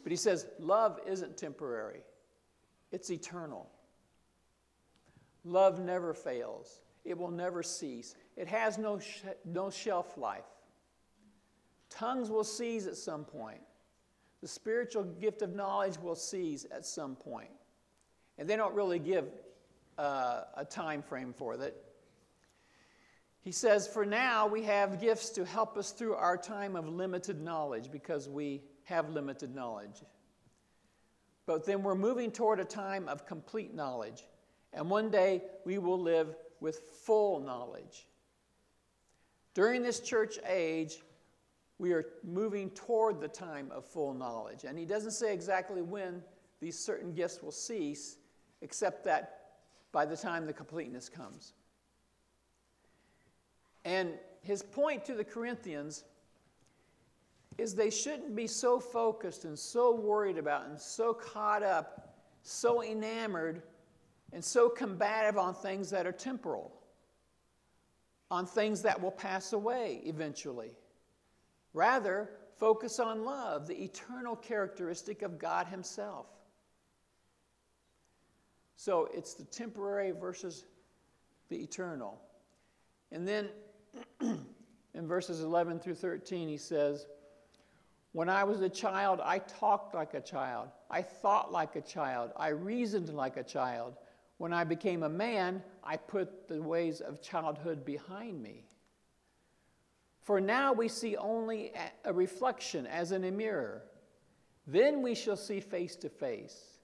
But 0.03 0.11
he 0.11 0.17
says 0.17 0.47
love 0.59 0.99
isn't 1.07 1.37
temporary, 1.37 2.01
it's 2.91 3.09
eternal. 3.09 3.69
Love 5.45 5.79
never 5.79 6.13
fails, 6.13 6.81
it 7.05 7.17
will 7.17 7.31
never 7.31 7.63
cease, 7.63 8.15
it 8.35 8.47
has 8.47 8.77
no, 8.77 8.99
sh- 8.99 9.23
no 9.45 9.69
shelf 9.69 10.17
life. 10.17 10.43
Tongues 11.89 12.29
will 12.29 12.43
cease 12.43 12.87
at 12.87 12.95
some 12.95 13.25
point. 13.25 13.61
The 14.41 14.47
spiritual 14.47 15.03
gift 15.03 15.41
of 15.41 15.53
knowledge 15.53 15.97
will 15.97 16.15
cease 16.15 16.65
at 16.71 16.85
some 16.85 17.15
point. 17.15 17.49
And 18.37 18.49
they 18.49 18.55
don't 18.55 18.73
really 18.73 18.99
give 18.99 19.25
uh, 19.97 20.43
a 20.55 20.63
time 20.63 21.01
frame 21.01 21.33
for 21.33 21.57
that. 21.57 21.75
He 23.41 23.51
says, 23.51 23.87
For 23.87 24.05
now, 24.05 24.47
we 24.47 24.63
have 24.63 25.01
gifts 25.01 25.29
to 25.31 25.45
help 25.45 25.77
us 25.77 25.91
through 25.91 26.15
our 26.15 26.37
time 26.37 26.75
of 26.75 26.87
limited 26.87 27.41
knowledge 27.41 27.91
because 27.91 28.29
we 28.29 28.61
have 28.83 29.09
limited 29.09 29.53
knowledge. 29.53 30.03
But 31.45 31.65
then 31.65 31.83
we're 31.83 31.95
moving 31.95 32.31
toward 32.31 32.59
a 32.59 32.65
time 32.65 33.07
of 33.07 33.25
complete 33.25 33.73
knowledge. 33.73 34.25
And 34.71 34.89
one 34.89 35.09
day 35.09 35.43
we 35.65 35.79
will 35.79 35.99
live 35.99 36.35
with 36.59 36.79
full 37.05 37.39
knowledge. 37.39 38.07
During 39.53 39.81
this 39.81 39.99
church 39.99 40.37
age, 40.47 41.01
we 41.79 41.93
are 41.93 42.05
moving 42.23 42.69
toward 42.71 43.21
the 43.21 43.27
time 43.27 43.71
of 43.71 43.85
full 43.85 44.13
knowledge. 44.13 44.65
And 44.65 44.77
he 44.77 44.85
doesn't 44.85 45.11
say 45.11 45.33
exactly 45.33 45.81
when 45.81 46.21
these 46.59 46.77
certain 46.77 47.13
gifts 47.13 47.41
will 47.41 47.53
cease, 47.53 48.17
except 48.61 49.05
that 49.05 49.53
by 49.93 50.05
the 50.05 50.17
time 50.17 50.45
the 50.45 50.53
completeness 50.53 51.07
comes. 51.07 51.53
And 53.85 54.13
his 54.41 54.61
point 54.61 55.05
to 55.05 55.13
the 55.13 55.23
Corinthians 55.23 56.03
is 57.57 57.73
they 57.73 57.89
shouldn't 57.89 58.35
be 58.35 58.45
so 58.45 58.79
focused 58.79 59.45
and 59.45 59.57
so 59.57 59.95
worried 59.95 60.37
about 60.37 60.67
and 60.67 60.79
so 60.79 61.13
caught 61.13 61.63
up, 61.63 62.13
so 62.43 62.83
enamored, 62.83 63.63
and 64.33 64.43
so 64.43 64.69
combative 64.69 65.37
on 65.37 65.53
things 65.53 65.89
that 65.89 66.05
are 66.05 66.11
temporal, 66.11 66.73
on 68.29 68.45
things 68.45 68.81
that 68.81 69.01
will 69.01 69.11
pass 69.11 69.53
away 69.53 70.01
eventually. 70.03 70.71
Rather, 71.73 72.29
focus 72.57 72.99
on 72.99 73.23
love, 73.23 73.67
the 73.67 73.83
eternal 73.83 74.35
characteristic 74.35 75.21
of 75.21 75.39
God 75.39 75.67
Himself. 75.67 76.27
So 78.75 79.09
it's 79.13 79.33
the 79.33 79.43
temporary 79.43 80.11
versus 80.11 80.65
the 81.49 81.57
eternal. 81.57 82.19
And 83.11 83.27
then 83.27 83.49
in 84.21 85.07
verses 85.07 85.41
11 85.41 85.79
through 85.79 85.95
13, 85.95 86.47
he 86.47 86.57
says, 86.57 87.07
When 88.13 88.29
I 88.29 88.43
was 88.43 88.61
a 88.61 88.69
child, 88.69 89.19
I 89.23 89.39
talked 89.39 89.93
like 89.95 90.13
a 90.13 90.21
child. 90.21 90.69
I 90.89 91.01
thought 91.01 91.51
like 91.51 91.75
a 91.75 91.81
child. 91.81 92.31
I 92.37 92.49
reasoned 92.49 93.09
like 93.09 93.37
a 93.37 93.43
child. 93.43 93.95
When 94.37 94.53
I 94.53 94.63
became 94.63 95.03
a 95.03 95.09
man, 95.09 95.61
I 95.83 95.97
put 95.97 96.47
the 96.47 96.61
ways 96.61 97.01
of 97.01 97.21
childhood 97.21 97.83
behind 97.83 98.41
me. 98.41 98.63
For 100.29 100.39
now 100.39 100.73
we 100.73 100.87
see 100.89 101.17
only 101.17 101.73
a 102.05 102.13
reflection 102.13 102.85
as 102.85 103.13
in 103.13 103.23
a 103.23 103.31
mirror. 103.31 103.81
Then 104.67 105.01
we 105.01 105.15
shall 105.15 105.35
see 105.35 105.59
face 105.59 105.95
to 105.95 106.07
face. 106.07 106.77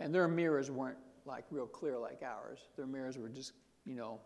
And 0.00 0.12
their 0.12 0.26
mirrors 0.26 0.68
weren't 0.68 0.98
like 1.24 1.44
real 1.52 1.68
clear 1.68 1.96
like 1.96 2.24
ours. 2.24 2.58
Their 2.74 2.88
mirrors 2.88 3.16
were 3.16 3.28
just, 3.28 3.52
you 3.84 3.94
know, 3.94 4.18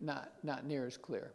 not, 0.00 0.32
not 0.42 0.64
near 0.64 0.86
as 0.86 0.96
clear. 0.96 1.34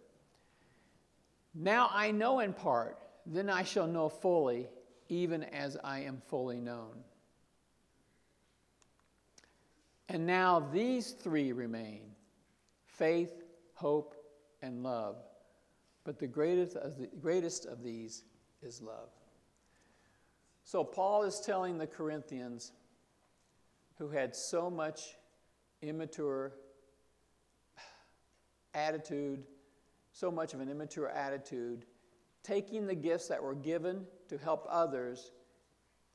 Now 1.53 1.91
I 1.93 2.09
know 2.09 2.39
in 2.39 2.53
part, 2.53 2.97
then 3.27 3.47
I 3.47 3.61
shall 3.61 3.85
know 3.85 4.09
fully, 4.09 4.67
even 5.07 5.43
as 5.43 5.77
I 5.83 5.99
am 5.99 6.19
fully 6.29 6.59
known. 6.59 6.95
And 10.09 10.25
now 10.25 10.67
these 10.73 11.11
three 11.11 11.51
remain 11.51 12.01
faith, 12.87 13.43
hope, 13.75 14.15
and 14.63 14.81
love. 14.81 15.17
But 16.05 16.19
the 16.19 16.27
greatest 16.27 16.77
of, 16.77 16.97
the 16.97 17.09
greatest 17.19 17.65
of 17.65 17.83
these 17.83 18.23
is 18.61 18.81
love. 18.81 19.09
So 20.63 20.83
Paul 20.83 21.23
is 21.23 21.41
telling 21.41 21.77
the 21.77 21.87
Corinthians 21.87 22.71
who 23.97 24.09
had 24.09 24.35
so 24.35 24.69
much 24.69 25.15
immature 25.81 26.53
attitude, 28.73 29.43
so 30.11 30.31
much 30.31 30.53
of 30.53 30.61
an 30.61 30.69
immature 30.69 31.09
attitude, 31.09 31.85
taking 32.43 32.85
the 32.87 32.95
gifts 32.95 33.27
that 33.27 33.41
were 33.41 33.55
given 33.55 34.05
to 34.29 34.37
help 34.37 34.65
others 34.69 35.31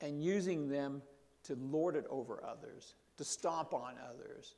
and 0.01 0.23
using 0.23 0.69
them 0.69 1.03
to 1.45 1.57
lord 1.57 1.97
it 1.97 2.07
over 2.09 2.43
others, 2.45 2.95
to 3.17 3.25
stomp 3.25 3.75
on 3.75 3.95
others, 4.09 4.55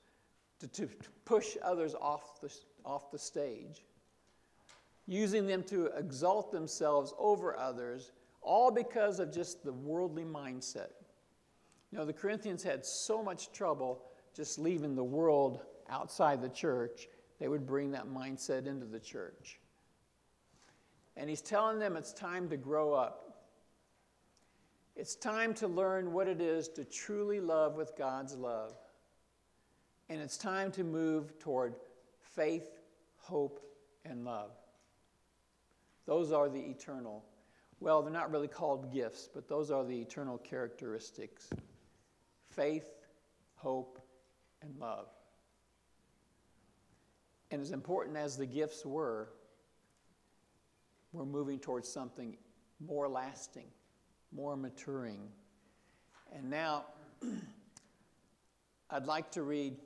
to, 0.59 0.69
to, 0.69 0.89
push 1.25 1.57
others 1.63 1.95
off 2.01 2.41
the, 2.41 2.53
off 2.85 3.11
the 3.11 3.19
stage, 3.19 3.85
using 5.07 5.47
them 5.47 5.63
to 5.65 5.87
exalt 5.97 6.53
themselves 6.53 7.13
over 7.19 7.57
others, 7.57 8.13
all 8.41 8.71
because 8.71 9.21
of 9.21 9.33
just 9.33 9.65
the 9.65 9.73
worldly 9.73 10.25
mindset. 10.25 10.91
You 11.91 11.99
know, 11.99 12.05
the 12.05 12.13
Corinthians 12.13 12.63
had 12.63 12.85
so 12.85 13.23
much 13.23 13.53
trouble 13.53 14.03
just 14.35 14.59
leaving 14.59 14.95
the 14.95 15.05
world 15.05 15.61
outside 15.91 16.41
the 16.41 16.49
church, 16.49 17.09
they 17.39 17.49
would 17.49 17.67
bring 17.67 17.91
that 17.91 18.07
mindset 18.07 18.67
into 18.67 18.87
the 18.87 19.01
church. 19.01 19.59
And 21.17 21.29
he's 21.29 21.43
telling 21.43 21.79
them 21.79 21.97
it's 21.97 22.13
time 22.13 22.49
to 22.49 22.57
grow 22.57 22.95
up. 22.95 23.49
It's 24.97 25.15
time 25.15 25.53
to 25.55 25.69
learn 25.69 26.13
what 26.13 26.29
it 26.29 26.41
is 26.41 26.69
to 26.69 26.85
truly 26.85 27.41
love 27.41 27.75
with 27.75 27.97
God's 27.97 28.35
love. 28.35 28.75
And 30.09 30.21
it's 30.21 30.37
time 30.37 30.71
to 30.73 30.85
move 30.85 31.39
toward 31.39 31.75
faith, 32.21 32.71
hope, 33.19 33.61
and 34.05 34.25
love. 34.25 34.53
Those 36.07 36.33
are 36.33 36.49
the 36.49 36.61
eternal. 36.61 37.25
Well, 37.81 38.03
they're 38.03 38.13
not 38.13 38.31
really 38.31 38.49
called 38.49 38.93
gifts, 38.93 39.29
but 39.33 39.49
those 39.49 39.71
are 39.71 39.85
the 39.85 40.01
eternal 40.01 40.39
characteristics 40.39 41.49
faith, 42.49 42.89
hope, 43.57 43.99
and 44.61 44.77
love. 44.79 45.09
And 47.51 47.61
as 47.61 47.71
important 47.71 48.17
as 48.17 48.37
the 48.37 48.47
gifts 48.47 48.85
were, 48.85 49.31
we're 51.13 51.25
moving 51.25 51.59
towards 51.59 51.89
something 51.89 52.37
more 52.81 53.09
lasting, 53.09 53.67
more 54.33 54.57
maturing. 54.57 55.29
And 56.35 56.51
now, 56.51 56.87
I'd 58.91 59.07
like 59.07 59.31
to 59.33 59.43
read 59.43 59.77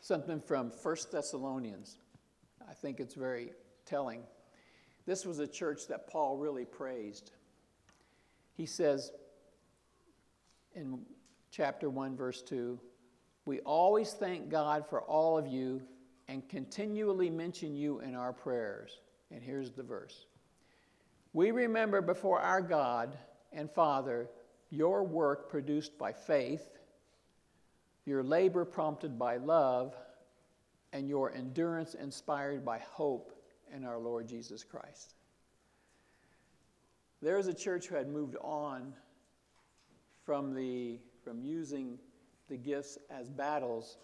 something 0.00 0.40
from 0.40 0.70
1 0.70 0.96
Thessalonians. 1.12 1.98
I 2.68 2.74
think 2.74 3.00
it's 3.00 3.14
very 3.14 3.52
telling. 3.88 4.22
This 5.06 5.24
was 5.24 5.38
a 5.38 5.46
church 5.46 5.86
that 5.88 6.06
Paul 6.06 6.36
really 6.36 6.66
praised. 6.66 7.32
He 8.56 8.66
says, 8.66 9.10
in 10.74 11.00
chapter 11.50 11.88
1, 11.88 12.16
verse 12.16 12.42
2 12.42 12.78
We 13.46 13.60
always 13.60 14.12
thank 14.12 14.50
God 14.50 14.86
for 14.88 15.00
all 15.02 15.38
of 15.38 15.46
you 15.46 15.80
and 16.28 16.46
continually 16.48 17.30
mention 17.30 17.74
you 17.74 18.00
in 18.00 18.14
our 18.14 18.32
prayers. 18.32 19.00
And 19.30 19.42
here's 19.42 19.70
the 19.70 19.82
verse 19.82 20.26
We 21.32 21.50
remember 21.50 22.02
before 22.02 22.40
our 22.40 22.60
God 22.60 23.16
and 23.52 23.70
Father 23.70 24.28
your 24.70 25.02
work 25.02 25.48
produced 25.48 25.96
by 25.96 26.12
faith, 26.12 26.66
your 28.04 28.22
labor 28.22 28.66
prompted 28.66 29.18
by 29.18 29.38
love, 29.38 29.96
and 30.92 31.08
your 31.08 31.32
endurance 31.32 31.94
inspired 31.94 32.64
by 32.64 32.78
hope 32.78 33.37
in 33.74 33.84
our 33.84 33.98
Lord 33.98 34.28
Jesus 34.28 34.64
Christ. 34.64 35.14
There's 37.20 37.48
a 37.48 37.54
church 37.54 37.86
who 37.86 37.96
had 37.96 38.08
moved 38.08 38.36
on 38.40 38.94
from, 40.24 40.54
the, 40.54 41.00
from 41.24 41.40
using 41.40 41.98
the 42.48 42.56
gifts 42.56 42.98
as 43.10 43.28
battles 43.28 43.98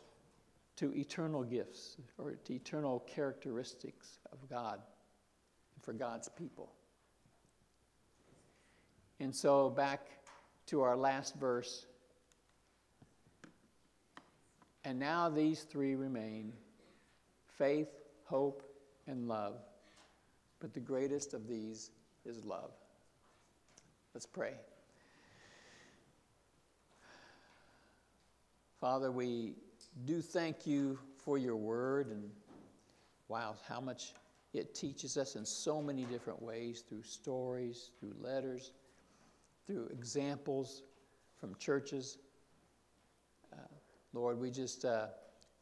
to 0.77 0.92
eternal 0.94 1.44
gifts 1.44 1.96
or 2.18 2.33
to 2.33 2.55
eternal 2.55 3.00
characteristics 3.00 4.18
of 4.33 4.48
God 4.50 4.81
for 5.81 5.92
God's 5.92 6.29
people. 6.29 6.72
And 9.20 9.35
so, 9.35 9.70
back 9.70 10.09
to 10.66 10.83
our 10.83 10.96
last 10.96 11.37
verse. 11.37 11.87
And 14.85 14.98
now 14.98 15.29
these 15.29 15.62
three 15.62 15.94
remain 15.94 16.53
faith, 17.46 17.88
hope, 18.24 18.62
and 19.06 19.28
love. 19.28 19.56
But 20.60 20.72
the 20.72 20.80
greatest 20.80 21.34
of 21.34 21.46
these 21.46 21.90
is 22.24 22.44
love. 22.44 22.70
Let's 24.14 24.26
pray. 24.26 24.54
Father, 28.80 29.10
we 29.10 29.54
do 30.04 30.20
thank 30.20 30.66
you 30.66 30.98
for 31.24 31.38
your 31.38 31.56
word 31.56 32.08
and 32.08 32.30
wow, 33.28 33.56
how 33.68 33.80
much 33.80 34.12
it 34.52 34.74
teaches 34.74 35.16
us 35.16 35.36
in 35.36 35.44
so 35.44 35.82
many 35.82 36.04
different 36.04 36.40
ways 36.40 36.84
through 36.88 37.02
stories, 37.02 37.90
through 37.98 38.14
letters, 38.20 38.72
through 39.66 39.88
examples 39.88 40.82
from 41.40 41.54
churches. 41.56 42.18
Uh, 43.52 43.56
Lord, 44.12 44.38
we 44.38 44.50
just 44.50 44.84
uh, 44.84 45.06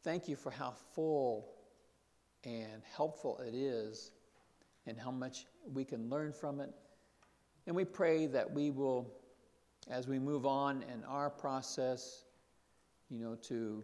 thank 0.03 0.27
you 0.27 0.35
for 0.35 0.51
how 0.51 0.73
full 0.93 1.52
and 2.45 2.81
helpful 2.95 3.39
it 3.39 3.55
is 3.55 4.11
and 4.85 4.97
how 4.97 5.11
much 5.11 5.45
we 5.73 5.85
can 5.85 6.09
learn 6.09 6.33
from 6.33 6.59
it. 6.59 6.71
And 7.67 7.75
we 7.75 7.85
pray 7.85 8.25
that 8.27 8.51
we 8.51 8.71
will, 8.71 9.09
as 9.89 10.07
we 10.07 10.19
move 10.19 10.45
on 10.45 10.83
in 10.83 11.03
our 11.05 11.29
process, 11.29 12.25
you 13.09 13.19
know, 13.19 13.35
to 13.43 13.83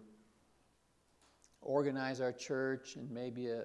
organize 1.61 2.21
our 2.21 2.31
church 2.31 2.95
and 2.95 3.09
maybe 3.09 3.47
a, 3.47 3.63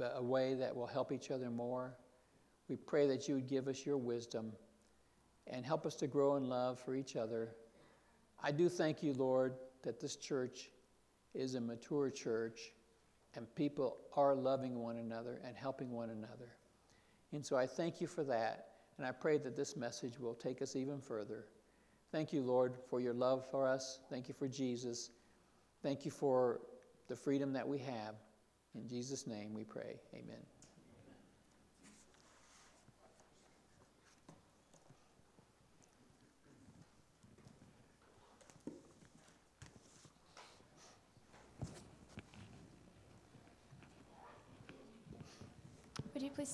a, 0.00 0.04
a, 0.16 0.22
way 0.22 0.54
that 0.54 0.74
will 0.74 0.86
help 0.86 1.10
each 1.12 1.30
other 1.30 1.50
more. 1.50 1.94
We 2.68 2.76
pray 2.76 3.06
that 3.08 3.28
you 3.28 3.34
would 3.34 3.48
give 3.48 3.66
us 3.68 3.84
your 3.84 3.96
wisdom 3.96 4.52
and 5.46 5.64
help 5.64 5.86
us 5.86 5.94
to 5.96 6.06
grow 6.06 6.36
in 6.36 6.48
love 6.48 6.78
for 6.78 6.94
each 6.94 7.16
other. 7.16 7.54
I 8.42 8.52
do 8.52 8.68
thank 8.68 9.02
you, 9.02 9.12
Lord, 9.14 9.54
that 9.82 10.00
this 10.00 10.16
church 10.16 10.70
is 11.34 11.54
a 11.54 11.60
mature 11.60 12.10
church 12.10 12.72
and 13.36 13.52
people 13.54 13.98
are 14.16 14.34
loving 14.34 14.78
one 14.78 14.96
another 14.96 15.40
and 15.46 15.56
helping 15.56 15.90
one 15.90 16.10
another. 16.10 16.56
And 17.32 17.44
so 17.44 17.56
I 17.56 17.66
thank 17.66 18.00
you 18.00 18.06
for 18.06 18.24
that. 18.24 18.68
And 18.96 19.06
I 19.06 19.10
pray 19.12 19.38
that 19.38 19.56
this 19.56 19.76
message 19.76 20.18
will 20.18 20.34
take 20.34 20.62
us 20.62 20.76
even 20.76 21.00
further. 21.00 21.46
Thank 22.12 22.32
you, 22.32 22.42
Lord, 22.42 22.76
for 22.88 23.00
your 23.00 23.14
love 23.14 23.44
for 23.50 23.66
us. 23.66 23.98
Thank 24.08 24.28
you 24.28 24.34
for 24.34 24.46
Jesus. 24.46 25.10
Thank 25.82 26.04
you 26.04 26.12
for 26.12 26.60
the 27.08 27.16
freedom 27.16 27.52
that 27.52 27.66
we 27.66 27.78
have. 27.78 28.14
In 28.74 28.88
Jesus' 28.88 29.26
name 29.26 29.52
we 29.52 29.64
pray. 29.64 30.00
Amen. 30.14 30.53